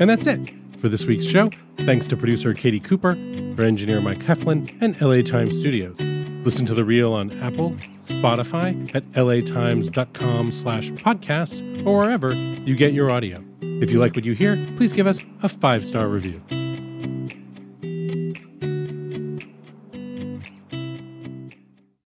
And 0.00 0.10
that's 0.10 0.26
it 0.26 0.40
for 0.78 0.88
this 0.88 1.04
week's 1.04 1.26
show. 1.26 1.50
Thanks 1.86 2.08
to 2.08 2.16
producer 2.16 2.52
Katie 2.54 2.80
Cooper, 2.80 3.14
engineer 3.64 4.00
Mike 4.00 4.20
Heflin, 4.20 4.76
and 4.80 5.00
LA 5.00 5.22
Times 5.22 5.58
Studios. 5.58 6.00
Listen 6.44 6.66
to 6.66 6.74
The 6.74 6.84
Reel 6.84 7.12
on 7.12 7.38
Apple, 7.40 7.76
Spotify, 8.00 8.94
at 8.94 9.04
latimes.com 9.12 10.50
slash 10.50 10.90
podcasts, 10.92 11.86
or 11.86 11.98
wherever 11.98 12.32
you 12.34 12.74
get 12.74 12.92
your 12.92 13.10
audio. 13.10 13.44
If 13.60 13.90
you 13.90 13.98
like 13.98 14.14
what 14.14 14.24
you 14.24 14.34
hear, 14.34 14.56
please 14.76 14.92
give 14.92 15.06
us 15.06 15.20
a 15.42 15.48
five-star 15.48 16.08
review. 16.08 16.40